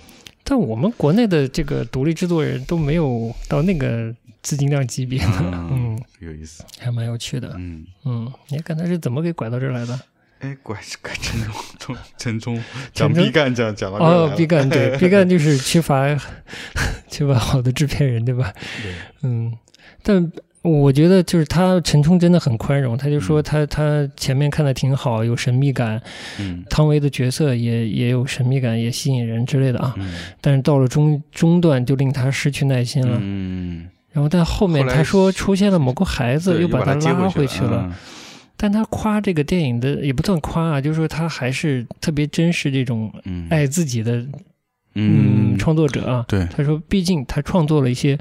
[0.47, 7.51] 但我们国内的这个独立制作人都没有到那个资金量级别的，嗯嗯，有意思，还蛮有趣的。
[7.57, 7.85] 嗯。
[8.05, 9.99] 嗯，你看他是怎么给拐到这儿来的？
[10.41, 12.55] 哎，拐是怪 陈冲，从陈冲
[12.93, 16.05] 陈冲讲毕赣讲讲到哦了，毕赣对， 毕赣就是缺乏
[17.09, 18.53] 缺乏好的制片人，对吧？
[18.83, 18.93] 对，
[19.23, 19.51] 嗯，
[20.03, 20.31] 但
[20.70, 26.01] 我觉得就是他陈冲真的很宽容，他就说嗯他他前面看的挺好，有神秘感，
[26.39, 29.93] 嗯汤唯的角色也也有神秘感，也吸引人之类的啊。
[29.97, 33.18] 嗯但是到了中中段就令他失去耐心了。
[33.22, 37.86] 嗯然后但后面他说出现了某个孩子，又把他拉回去了。
[37.89, 37.93] 嗯
[38.57, 44.16] 但他夸这个电影的也不算夸啊，就是说他还是特别珍视这种嗯爱自己的
[44.93, 46.24] 嗯嗯创作者啊。
[46.26, 48.18] 对，他说，毕竟他创作了一些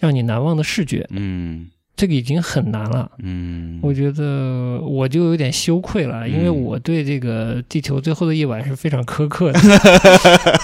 [0.00, 1.66] 让你难忘的视觉，嗯
[1.96, 3.10] 这个已经很难了。
[3.18, 9.60] 嗯，我觉得我就有点羞愧了，因为嗯我对这个《地球最后的夜晚》是非常苛刻的，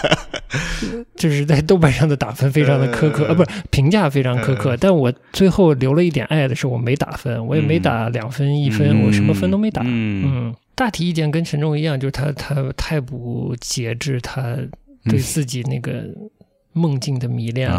[1.14, 4.70] 就是在豆瓣上的打分非常的苛刻，呃啊，不是评价非常苛刻。
[4.70, 4.76] 呃。
[4.76, 9.82] 但我最后留了一点爱的是，我没打分，我也没打两分、一分，嗯我什么分都没打。
[9.84, 10.24] 嗯。
[10.26, 14.56] 嗯，大体意见跟陈忠一样，就是他他太不节制，他
[15.04, 16.04] 对自己那个
[16.72, 17.70] 梦境的迷恋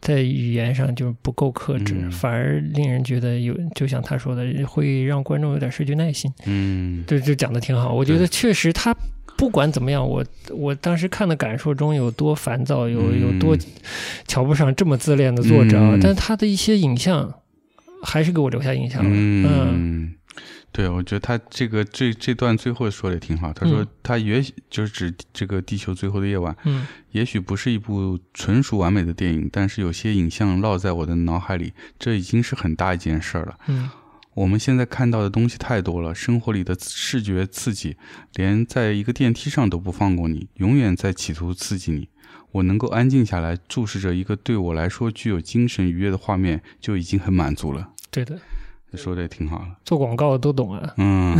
[0.00, 2.10] 在语言上就不够克制，嗯。
[2.10, 6.32] 反而令人觉得有，就像他说的，会让观众有点失去耐心。
[6.46, 7.04] 嗯。
[7.06, 8.94] 就就讲的挺好，我觉得确实他
[9.36, 13.56] 不管怎么样，我我当时看的感受中有多烦躁，有嗯有多
[14.26, 17.32] 瞧不上这么自恋的作者啊，嗯但他的一些影像
[18.02, 19.10] 还是给我留下印象了。
[19.12, 20.14] 嗯嗯，
[20.72, 23.52] 对，我觉得他这个这这段最后说的也挺好。
[23.52, 33.58] 他说嗯他也许就是指这个《地球最后的夜晚》，嗯也许不是一部纯属完美的电影，但是有些影像烙在我的脑海里，这已经是很大一件事儿了。
[33.68, 33.90] 嗯
[34.34, 37.98] 我们现在看到的东西太多了，生活里的视觉刺激，
[38.36, 42.08] 连在一个电梯上都不放过你，永远在企图刺激你。
[42.52, 47.90] 我能够安静下来，注视着一个对我来说具有精神愉悦的画面，就已经很满足了。
[48.10, 48.40] 对的，
[48.96, 49.66] 说的也挺好的。
[49.84, 51.36] 做广告的都懂啊，嗯，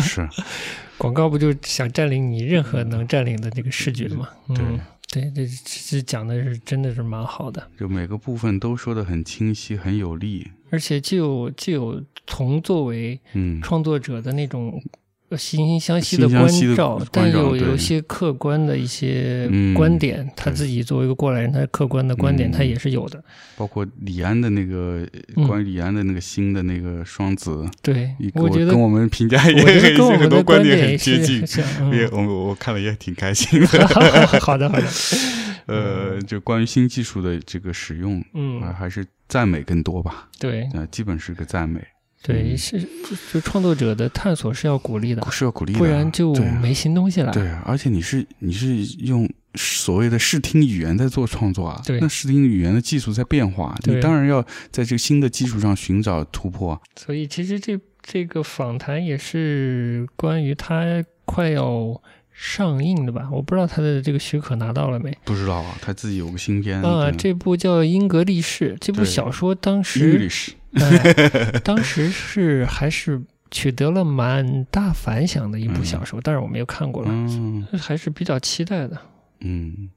[0.00, 0.28] 是，
[0.98, 4.28] 广告不就想占领你任何能占领的这个视觉吗？
[4.48, 4.80] 对嗯，
[5.12, 5.46] 对，这
[5.88, 7.66] 这讲的是真的是蛮好的。
[7.78, 10.50] 就每个部分都说的很清晰，很有力。
[10.70, 16.46] 而且既有既有从作为嗯，创作者的那种呃惺惺相惜的关
[16.76, 19.74] 照，但有有一些客观的一些嗯。
[19.74, 22.52] 观点，他自己作为一个过来人，他客观的观点嗯。
[22.52, 23.22] 他也是有的。
[23.56, 25.46] 包括李安的那个嗯。
[25.48, 31.46] 关于李安的那个新的那个双子，对，我觉得跟我们评价也我觉得也跟我们很多的观点很接近。
[31.46, 31.60] 是
[31.92, 33.86] 也嗯，我我看了也挺开心的。
[33.88, 34.00] 好
[34.56, 34.86] 的好的，
[35.66, 40.28] 呃，就关于新技术的这个使用，啊，嗯，还是赞美更多吧。
[40.38, 40.68] 对。
[40.74, 41.80] 呃，基本是个赞美，
[42.26, 47.32] 对，嗯是就就创作者的探索是要鼓励的，是要鼓励的，不然就没新东西了。
[47.32, 56.80] 对啊，而且你是你是用所谓的视听语言在做创作啊，对那视听语言的技术在变化，对你当然要在这个新的基础上寻找突破啊。
[56.96, 62.00] 所以其实这这个访谈也是关于他快要
[62.32, 63.28] 上映的吧？
[63.32, 65.16] 我不知道他的这个许可拿到了没？
[65.24, 70.28] 不知道啊，他自己有个新片啊，对这部叫《英格力士》，这部小说当时
[70.72, 79.00] 呃当时是还是取得了蛮大反响的一部嗯小说，但是我没有看过了，嗯还是比较期待的。
[79.40, 79.90] 嗯，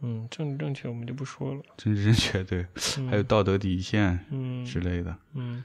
[0.00, 1.62] 嗯，政治正确我们就不说了。
[1.76, 2.66] 政治正确对，
[2.98, 5.16] 嗯、还有道德底线嗯之类的。
[5.34, 5.62] 嗯，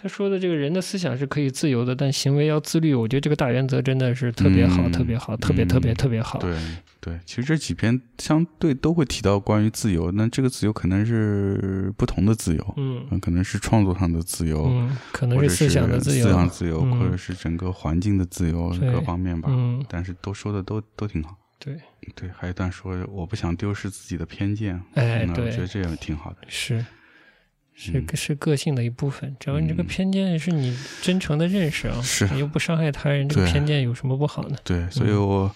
[0.00, 2.94] 他说的这个人的思想是可以自由的，但行为要自律。
[2.94, 6.38] 我觉得这个大原则真的是特别好，嗯特别好，特别嗯特别特别好。
[6.38, 6.56] 对
[7.00, 16.26] 对，其实这几篇相对都会提到关于自由，那这个自由可能是不同的自由，嗯嗯，可能是创作上的自由，嗯，可能是思想的自由。
[16.26, 19.48] 思想自由，嗯或者是整个环境的自由，对各方面吧。
[19.50, 21.36] 嗯，但是都说的都都挺好。
[21.58, 21.76] 对，
[22.14, 26.38] 对，还有一段说我不想丢失自己的偏见，哎，那我觉得，这也挺好的。
[26.46, 26.84] 是。
[27.80, 34.56] 是嗯是个性的一部分，只要你这个嗯偏见是你真诚的认识啊，是你又不伤害他人，这个偏见有什么不好呢？
[34.64, 35.54] 对，所以嗯我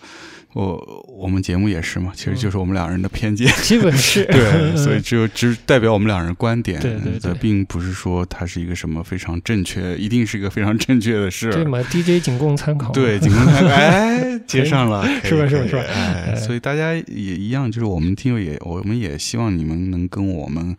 [0.55, 3.51] 我我们节目也是嘛，其实就是我们两人的偏见。
[3.63, 11.51] 基本是 对， 所以只有只代表我们两人观点，对对并不是说它是一个什么非常正确，一定是一个非常正确的事。
[11.51, 12.93] 对嘛， DJ 仅供参考。
[12.93, 13.69] 对，仅供参考。
[13.69, 20.77] 哎，接上了，是吧是吧是吧所以大家也一样，就是我们听友也，我们也希望你们能跟我们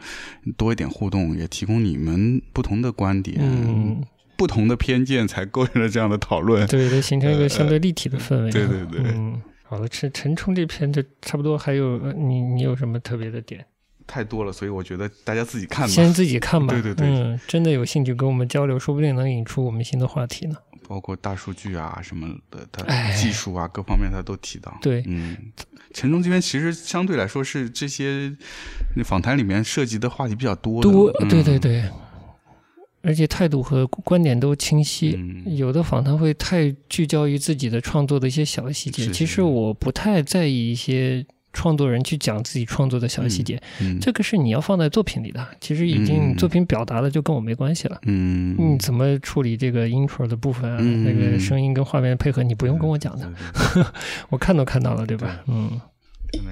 [0.55, 4.03] 多一点互动，也提供你们不同的观点，嗯，
[4.35, 6.67] 不同的偏见，才构成了这样的讨论。
[6.67, 8.51] 对，得形成一个相对立体的氛围啊。
[8.51, 13.65] 对对对嗯，好了，陈陈冲这篇就差不多，还有呃你你有什么特别的点？
[14.05, 15.87] 太多了，所以我觉得大家自己看吧。
[15.87, 16.73] 先自己看吧。
[16.73, 20.55] 对对对嗯，真的有兴趣跟我们交流，说不定能引出我们新的话题呢。
[20.85, 24.77] 包括大数据啊什么的，它哎技术啊各方面他都提到。
[24.81, 25.37] 对嗯，
[25.93, 28.35] 陈忠这边其实相对来说是这些
[29.05, 30.91] 访谈里面涉及的话题比较多的。
[30.91, 31.83] 多，嗯对对，对，
[33.01, 35.13] 而且态度和观点都清晰。
[35.15, 45.47] 嗯有的访谈会太聚焦于自己的创作的一些小细节，是其实我不太在意一些创作人去讲自己创作的小细节，嗯，这个是你要放在作品里的。
[45.61, 47.99] 其实已经嗯作品表达了，就跟我没关系了。
[48.03, 50.77] 嗯你怎么处理这个 intro 的部分啊？
[50.81, 53.31] 嗯那个声音跟画面配合，你不用跟我讲的，
[54.29, 55.43] 我看都看到了，对吧？
[55.47, 55.79] 嗯，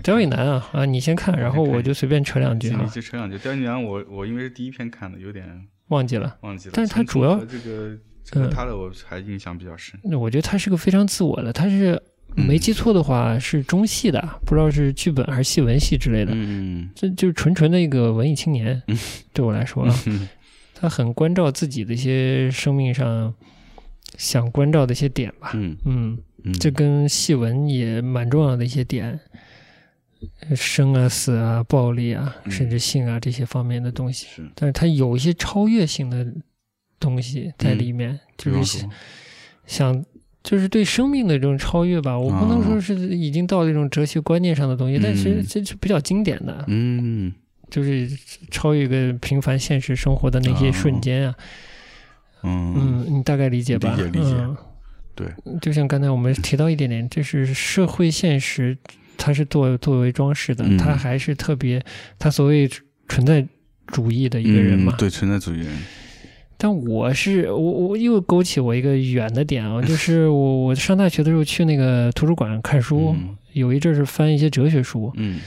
[0.04, 2.86] 刁亦男啊啊，你先看，然后我就随便扯两句啊。
[2.94, 3.38] 就扯两句。
[3.40, 5.46] 刁亦男，我我因为是第一篇看的，有点
[5.88, 6.74] 忘记了，忘记了。
[6.76, 10.00] 但是他主要这个这个他的我还印象比较深。
[10.04, 12.00] 那我觉得他是个非常自我的，他是
[12.36, 16.32] 没记错的话是中戏的，不知道是剧本还是戏文系之类的。
[16.36, 18.82] 嗯，这就是纯纯的一个文艺青年。
[19.34, 19.88] 对我来说，
[20.74, 23.34] 他很关照自己的一些生命上
[24.18, 25.52] 想关照的一些点吧。
[25.54, 26.18] 嗯嗯。
[26.60, 29.20] 这跟戏文也蛮重要的一些点，
[30.56, 34.26] 生啊、死啊、暴力啊，甚至性啊这些方面的东西。
[34.26, 36.26] 是，但是他有一些超越性的
[37.00, 38.84] 东西在里面，就是
[39.68, 40.04] 想，
[40.44, 42.18] 就是对生命的这种超越吧。
[42.18, 46.64] 我不能说是已经到了一种哲学观念上的东西，但是这是比较经典的。
[46.68, 47.32] 嗯，
[47.70, 48.10] 就是
[48.50, 51.36] 超越一个平凡现实生活的那些瞬间啊。
[52.44, 53.96] 嗯嗯，你大概理解吧？
[53.96, 54.36] 理解理解。
[55.14, 55.28] 对，
[55.62, 58.76] 就像刚才我们提到一点点，就是社会现实，
[59.18, 61.84] 它是作作为装饰的，它还是特别，
[62.18, 62.68] 它所谓
[63.10, 63.46] 存在
[63.88, 64.96] 主义的一个人嘛。
[64.98, 65.68] 对，存在主义人。
[66.64, 73.16] 但我是我我又勾起我一个远的点啊， 就是我我上大学的时候去那个图书馆看书，
[73.54, 75.40] 有一阵是翻一些哲学书，嗯，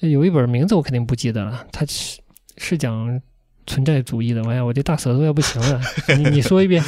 [0.00, 2.20] 有一本名字我肯定不记得了，它是
[2.58, 3.18] 是讲。
[3.68, 5.80] 存在主义的，哎呀，我这大舌头要不行了。
[6.16, 6.82] 你你说一遍，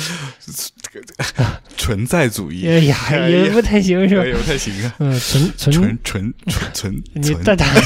[1.77, 2.67] 存在主义。
[2.67, 2.97] 哎呀，
[3.29, 4.25] 也不太行是吧？
[4.25, 4.95] 也不太行啊。
[4.99, 6.35] 嗯，存存存存
[6.73, 7.67] 存存， 你大大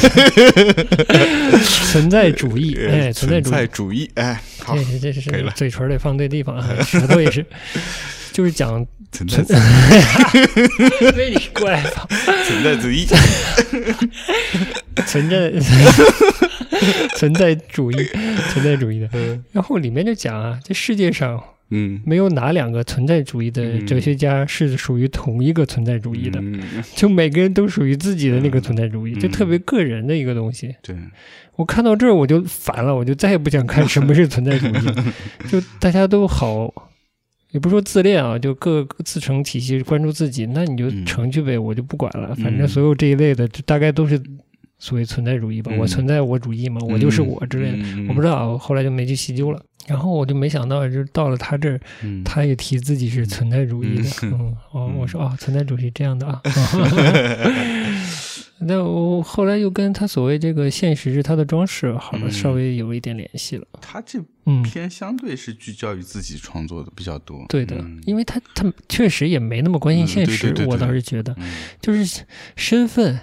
[1.91, 5.31] 存在主义，哎，存在主义，哎，好，这这是。
[5.57, 7.45] 嘴唇得放对地方啊，舌头也是，
[8.33, 9.59] 就是讲存在。
[11.13, 12.07] 被你过来吧。
[12.47, 13.07] 存在主义，
[15.07, 15.53] 存在。
[17.17, 17.97] 存在主义，
[18.53, 19.09] 存在主义的。
[19.53, 26.43] 然后里面就讲啊，这世界上，嗯，没有哪两个存在主义的哲学家是属于同一个存在主义的，
[26.95, 30.75] 就每个人都属于自己的那个存在主义，就特别个人的一个东西。
[30.83, 30.95] 对，
[31.57, 34.95] 我看到这儿我就烦了，我就再也不想看什么是存在主义，
[35.51, 36.73] 就大家都好，
[37.53, 44.21] 也不说自恋啊，就各自成体系，关注自己，那你就成去呗，我就不管了，反正所有这一类的，就大概都是。
[44.85, 49.59] 所谓存在主义吧，我存在我主义嘛，我就是我之类的，我不知道，后来就没去细究了。
[49.87, 51.81] 然后我就没想到，就是到了他这儿，
[52.23, 54.05] 他也提自己是存在主义的。
[54.25, 56.43] 嗯，哦，我说哦，存在主义这样的啊。
[58.61, 63.67] 那我后来又跟他所谓这个现实是他的装饰，好了，稍微有一点联系了。
[63.81, 64.23] 他这
[64.63, 67.43] 篇相对是聚焦于自己创作的比较多。
[67.49, 71.35] 对的，因为他他确实也没那么关心现实，我倒是觉得，
[71.81, 72.23] 就是
[72.55, 73.19] 身份。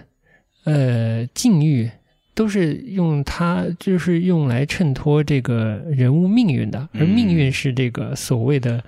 [0.64, 1.90] 呃，境遇
[2.34, 8.84] 都是用它，就是用来衬托这个人物命运的，而命运是这个所谓的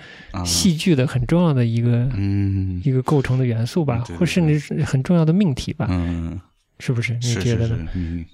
[0.46, 6.40] 戏剧的很重要的一个，嗯，一个构成的元素吧，或甚至是很重要的命题吧，嗯，
[6.80, 7.14] 是不是？
[7.16, 7.88] 你觉得呢？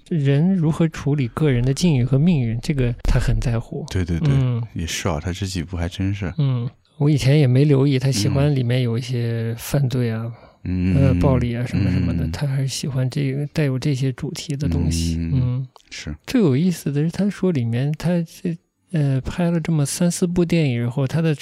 [0.08, 3.84] 人如何处理个人的境遇和命运，这个他很在乎。
[3.90, 6.32] 对对对，嗯也是啊，他这几部还真是。
[6.38, 10.30] 嗯，我以前也没留意，他喜欢里面有一些犯罪啊。
[10.62, 15.16] 呃，暴力啊，什么什么的，他还是喜欢这个带有这些主题的东西。
[15.32, 18.56] 嗯，是最有意思的是，他说里面他这
[18.92, 21.34] 呃拍了这么三四部电影以后，他的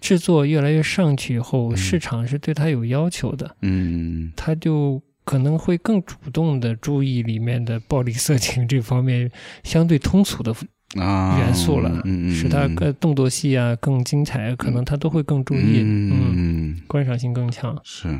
[0.00, 3.56] 制作越来越上去以后，市场是对他有要求的。
[3.62, 9.30] 嗯，他就可能会更主动的注意里面的暴力、色情这方面
[9.62, 10.52] 相对通俗的
[10.96, 12.02] 元素了，
[12.34, 15.82] 使他个动作戏啊更精彩，可能他都会更注意。
[15.84, 17.78] 嗯，观赏性更强。
[17.84, 18.18] 是。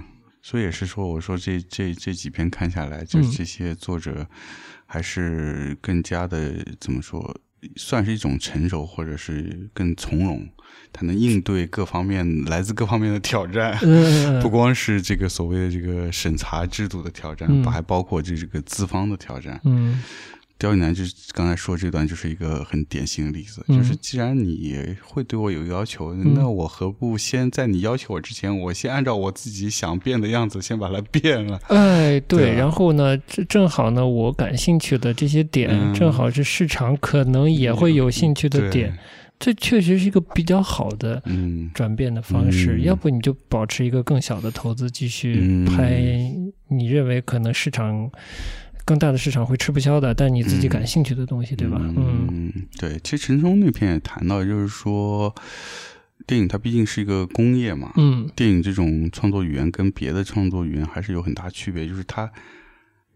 [0.48, 4.26] 所以也是说，我说这这这几篇看下来，就是这些作者
[4.86, 7.38] 还是更加的怎么说，
[7.76, 10.48] 算是一种成熟，或者是更从容，
[10.90, 13.78] 他能应对各方面来自各方面的挑战，
[14.40, 19.60] 不光是这个所谓的这个审查制度的挑战，还包括这这个资方的挑战。
[19.64, 20.02] 嗯。
[20.58, 23.64] 刁亦男就是刚才说这段，就是一个很典型的例子。
[23.68, 31.60] 就是既然你会对我有要求，那我何不先在你要求我之前，我先按照我自己想变的样子，先把它变了？
[31.68, 32.52] 哎，对。
[32.52, 38.98] 然后呢，这正好呢，我感兴趣的这些点，正好是市场可能也会有兴趣的点。
[39.38, 41.22] 这确实是一个比较好的
[41.72, 42.80] 转变的方式。
[42.80, 46.02] 要不你就保持一个更小的投资，继续拍
[46.66, 48.10] 你认为可能市场。
[48.88, 51.76] 更大的市场会吃不消的，但你自己感兴趣的东西，对吧？
[51.78, 52.98] 嗯，对。
[53.04, 55.34] 其实陈松那篇也谈到，就是说，
[56.26, 62.32] 电影它毕竟是一个工业嘛，嗯，电影这种创作语言跟别的创作语言还是有很大区别，就是它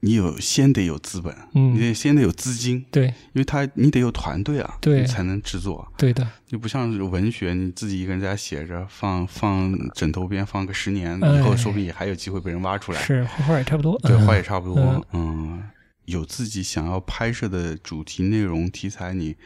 [0.05, 5.87] 你有先得有资本，嗯你得先得有资金，对因为他你得有团队啊，对你才能制作。
[5.97, 13.01] 对的，就不像是文学，你自己一个人在家写着，放放枕头边放个十年，哎以后说不定也还有机会被人挖出来。
[13.01, 14.83] 是画画也差不多，对，嗯画也差不多。
[14.83, 15.63] 嗯嗯，
[16.07, 19.37] 有自己想要拍摄的主题内容题材，你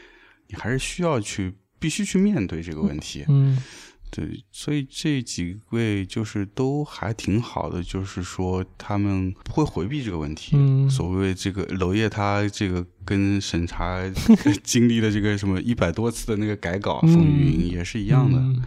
[0.46, 3.26] 你还是需要去必须去面对这个问题。
[3.28, 3.62] 嗯
[4.10, 10.56] 对，所以这几位就是都还挺好的，就是说他们不会回避这个问题。
[10.56, 14.00] 嗯所谓这个娄烨，他这个跟审查
[14.62, 18.38] 经历了这个什么一百多次的那个改稿嗯风云也是一样的。
[18.38, 18.62] 嗯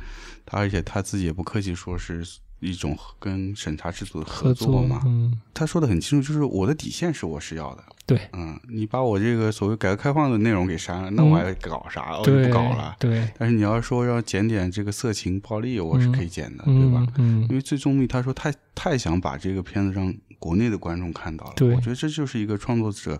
[0.45, 2.25] 他而且他自己也不客气说是
[2.59, 5.01] 一种跟审查制度的合作嘛。
[5.05, 7.83] 嗯他说的很清楚，就是我的底线是我是要的。
[8.05, 12.17] 对嗯，你把我这个所谓改革开放的内容给删了，那嗯我还搞啥？
[12.17, 12.95] 我就不搞了。
[12.97, 17.05] 对，但是你要说要减点这个色情暴力，我是可以减的，对吧？
[17.17, 23.19] 嗯因为最终他说太太想把这个片子让国内的观众看到了，对我觉得这就是一个创作者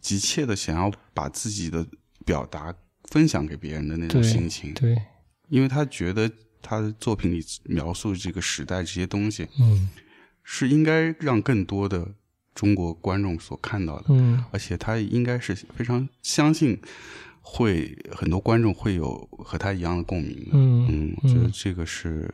[0.00, 1.86] 急切的想要把自己的
[2.24, 2.74] 表达
[3.10, 4.96] 分享给别人的那种心情，对，
[5.48, 6.30] 因为他觉得
[6.62, 9.88] 他的作品里描述这个时代这些东西嗯
[10.42, 12.06] 是应该让更多的
[12.54, 16.78] 中国观众所看到的，嗯而且他应该是非常相信
[17.40, 20.50] 会很多观众会有和他一样的共鸣的。
[20.52, 22.32] 嗯嗯，我觉得这个是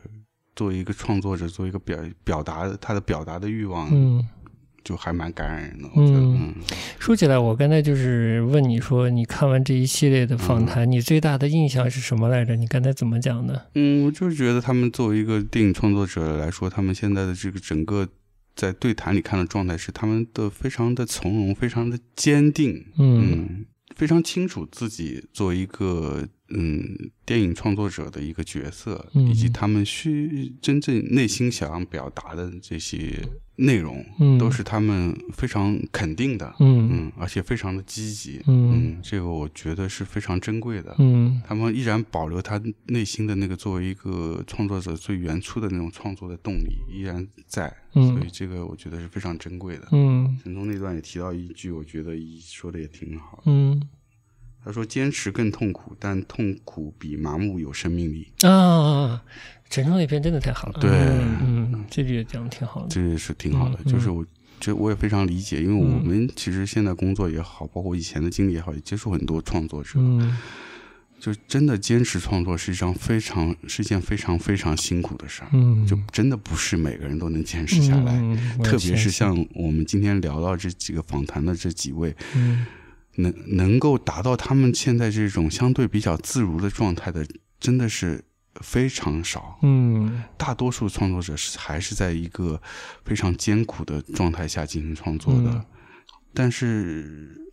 [0.54, 4.26] 作为一个创作者，作为一个表表达他的表达的欲望，嗯。
[4.86, 5.88] 就还蛮感染人的。
[5.96, 6.54] 我觉得，嗯嗯
[7.00, 12.54] 说起来，我刚才就是问你说，你看完这一系列的访嗯谈，你最大的印象是什么来着？
[12.54, 13.66] 你刚才怎么讲的？
[13.74, 18.08] 嗯，我就是觉得他们作为一个电影创作者来说，他们现在的这个整个
[18.54, 23.66] 在对谈里看的状态是，他们的非常的从容，非常的坚定，嗯嗯，
[23.96, 29.28] 非常清楚自己作为一个嗯电影创作者的一个角色，嗯。
[29.28, 33.20] 以及他们需真正内心想要表达的这些
[33.56, 34.38] 内容，嗯。
[34.38, 36.88] 都是他们非常肯定的，嗯。
[36.92, 38.96] 嗯，而且非常的积极，嗯。
[38.96, 40.94] 嗯，这个我觉得是非常珍贵的。
[40.98, 41.42] 嗯。
[41.44, 49.88] 他们依然保留他内心的那个作为一个创作者最原初的那种创作的动力依然在，所以嗯这个我觉得是非常珍贵的。
[49.90, 50.38] 嗯。
[50.44, 53.42] 陈冲那段也提到一句，我觉得一说的也挺好的。
[53.46, 53.82] 嗯
[54.66, 58.26] 他说：“坚持更痛苦，但痛苦比麻木有生命力。
[58.42, 59.22] 啊，
[59.70, 60.80] 陈冲那篇真的太好了。
[60.80, 62.88] 对嗯嗯，这句也讲的挺好”的。
[62.90, 63.78] 这也是挺好的。
[63.84, 64.26] 嗯就是我，
[64.58, 69.92] 这我也非常理解，因为嗯我们其实现在工作也好，包括以前的经历也好，也接触很多创作者。
[69.94, 70.36] 嗯
[71.18, 78.12] 就真的坚持创作是一张非常是一件非常非常辛苦的事儿，嗯，就真的不是每个人都能坚持下来。
[78.18, 82.66] 嗯，特别是像我们今天聊到这几个访谈的这几位，嗯
[83.16, 87.26] 能能够达到他们现在这种相对比较自如的状态的，
[87.58, 88.24] 真的是
[88.60, 89.58] 非常少。
[89.62, 92.60] 嗯大多数创作者是还是在一个
[93.04, 95.64] 非常艰苦的状态下进行创作的，嗯
[96.32, 97.50] 但是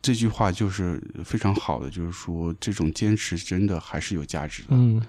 [0.00, 5.02] 这句话就是非常好的，就是说这种坚持真的还是有价值的，嗯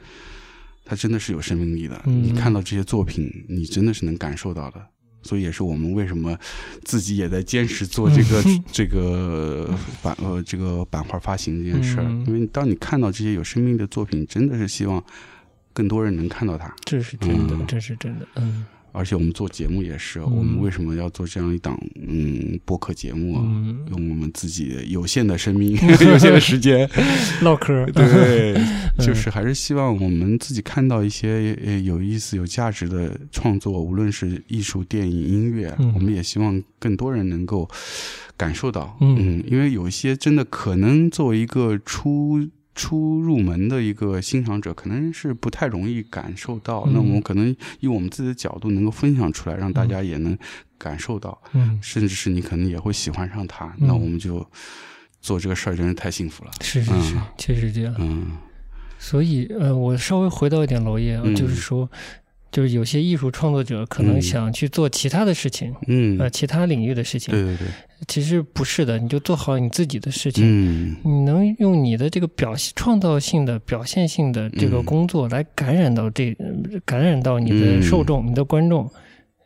[0.86, 2.02] 它真的是有生命力的。
[2.06, 4.88] 嗯你看到这些作品，你真的是能感受到的。
[5.22, 6.38] 所以也是我们为什么
[6.84, 9.70] 自己也在坚持做这个、 这个
[10.02, 15.04] 版呃这个版画发行这件事儿，嗯因为当你看到这些有生命的作品，真的是希望
[15.74, 16.74] 更多人能看到它。
[16.86, 18.28] 这是真的，嗯这是真的。
[18.36, 23.42] 嗯而且我们做节目也是，嗯我们为什么要做这样一档嗯播客节目啊？
[23.46, 25.72] 嗯，用我们自己有限的生命、
[26.02, 26.90] 有限的时间，
[27.42, 27.86] 唠嗑。
[27.92, 28.66] 对，嗯
[29.00, 37.70] 就是还是希望我们自己看到一些呃有意思、有价值的创作，无论是艺术、电影、音乐，嗯我们也希望更多人能够
[38.36, 38.98] 感受到。
[39.02, 42.40] 嗯因为有一些真的可能作为一个初
[42.76, 46.84] 初入门的一个欣赏者，可能是不太容易感受到。
[46.88, 50.38] 嗯那我们可能以我们自己的角度能够分享出来，让大家也能
[50.78, 53.66] 感受到，嗯，甚至是你可能也会喜欢上他。
[53.80, 54.46] 嗯那我们就
[55.22, 56.52] 做这个事儿，真是太幸福了。
[56.62, 57.94] 是是是嗯，确实这样。
[58.00, 58.38] 嗯
[59.02, 61.90] 所以，呃，我稍微回到一点娄烨就是说，
[62.52, 64.22] 就是有些艺术创作者可能嗯。
[64.22, 67.68] 想去做其他的事情，嗯，呃，其他领域的事情，对对对，
[68.08, 70.44] 其实不是的，你就做好你自己的事情。
[70.46, 70.96] 嗯。
[71.04, 74.84] 你能用你的这个表现创造性的、表现性的这个嗯。
[74.84, 78.90] 工作来感染到这，呃感染到你的受众、你的观众、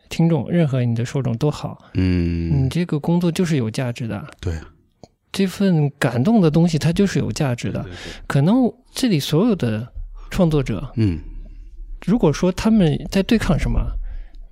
[0.09, 1.77] 听众，任何你的受众都好。
[1.93, 2.49] 嗯。
[2.49, 4.53] 你嗯，这个工作就是有价值的，对，
[5.31, 7.85] 这份感动的东西它就是有价值的。
[8.27, 9.87] 可能这里所有的
[10.29, 11.19] 创作者，嗯
[12.05, 13.79] 如果说他们在对抗什么，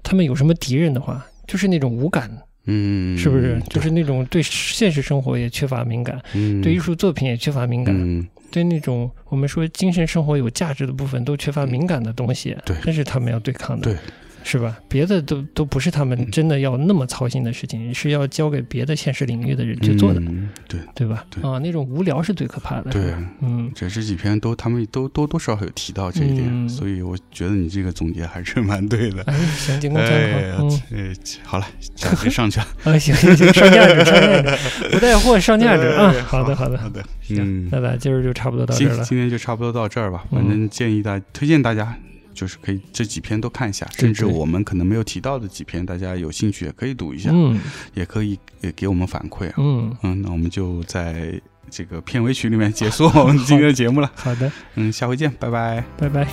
[0.04, 2.32] 他们有什么敌人的话，就是那种无感，
[2.66, 3.62] 嗯，是不是？
[3.70, 6.62] 就是那种对现实生活也缺乏敏感，嗯。
[6.62, 8.28] 对艺术作品也缺乏敏感，嗯。
[8.52, 12.76] 对那种我们说精神生活有价值的部分都缺乏敏感的东西，对。
[12.84, 13.92] 这是他们要对抗的。
[13.92, 13.98] 对，
[14.44, 14.78] 是吧？
[14.88, 21.26] 别的都都不是他们真的要那么操心的事情，是要交给别的现实领域的人去做的，嗯对对吧？
[21.30, 22.92] 对啊，那种无聊是最可怕的。
[22.92, 29.22] 对，嗯，这这几篇都他们都多多少少有提到这一点，嗯所以我觉得你这个总结还是蛮对的。
[29.24, 30.64] 哎，行，仅供参考。
[30.64, 31.14] 嗯，，呃，
[31.44, 31.66] 好了，
[31.96, 36.22] 价值上去了， 啊，行行行，上价值，上价值，不带货上价值啊哎！
[36.24, 39.04] 好的，好的，好的，行嗯，那咱今儿就差不多到这行儿，了。
[39.04, 40.24] 今天就差不多到这儿吧。
[40.32, 41.96] 嗯反正建议大推荐大家，
[42.34, 47.60] 就是可以这几篇都看一下，甚至我们可能没有提到的几篇，大家有兴趣也可以读一下，嗯
[47.94, 49.54] 也可以也给我们反馈啊。
[49.58, 51.40] 嗯，嗯，那我们就在
[51.70, 54.12] 这个片尾曲里面结束 我们今天的节目了。
[54.16, 55.84] 好的，嗯，下回见，拜拜。
[55.98, 56.28] 拜拜。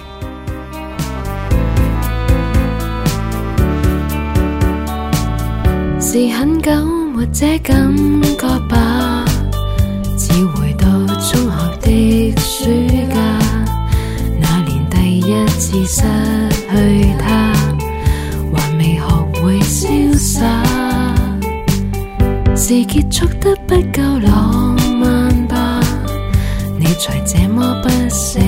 [6.01, 6.71] 是很久
[7.13, 9.25] 沒這感觉吧？
[10.17, 12.65] 只回到中学的暑
[13.13, 13.39] 假，
[15.29, 16.01] 一次失
[16.71, 17.53] 去他，
[18.51, 19.03] 还未学
[19.43, 20.41] 会潇洒。
[22.57, 25.81] 是结束得不够浪漫吧？
[26.79, 28.41] 你才这么不舍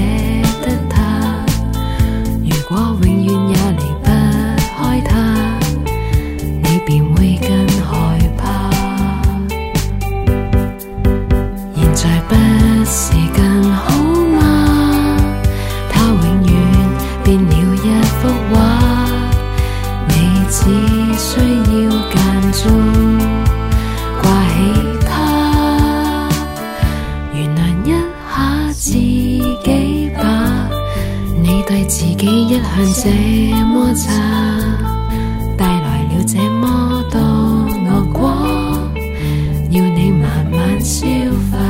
[32.77, 33.11] 恨这
[33.67, 34.13] 么差，
[35.57, 38.31] 带来了这么多恶果，
[39.71, 41.07] 要你慢慢消
[41.51, 41.70] 化。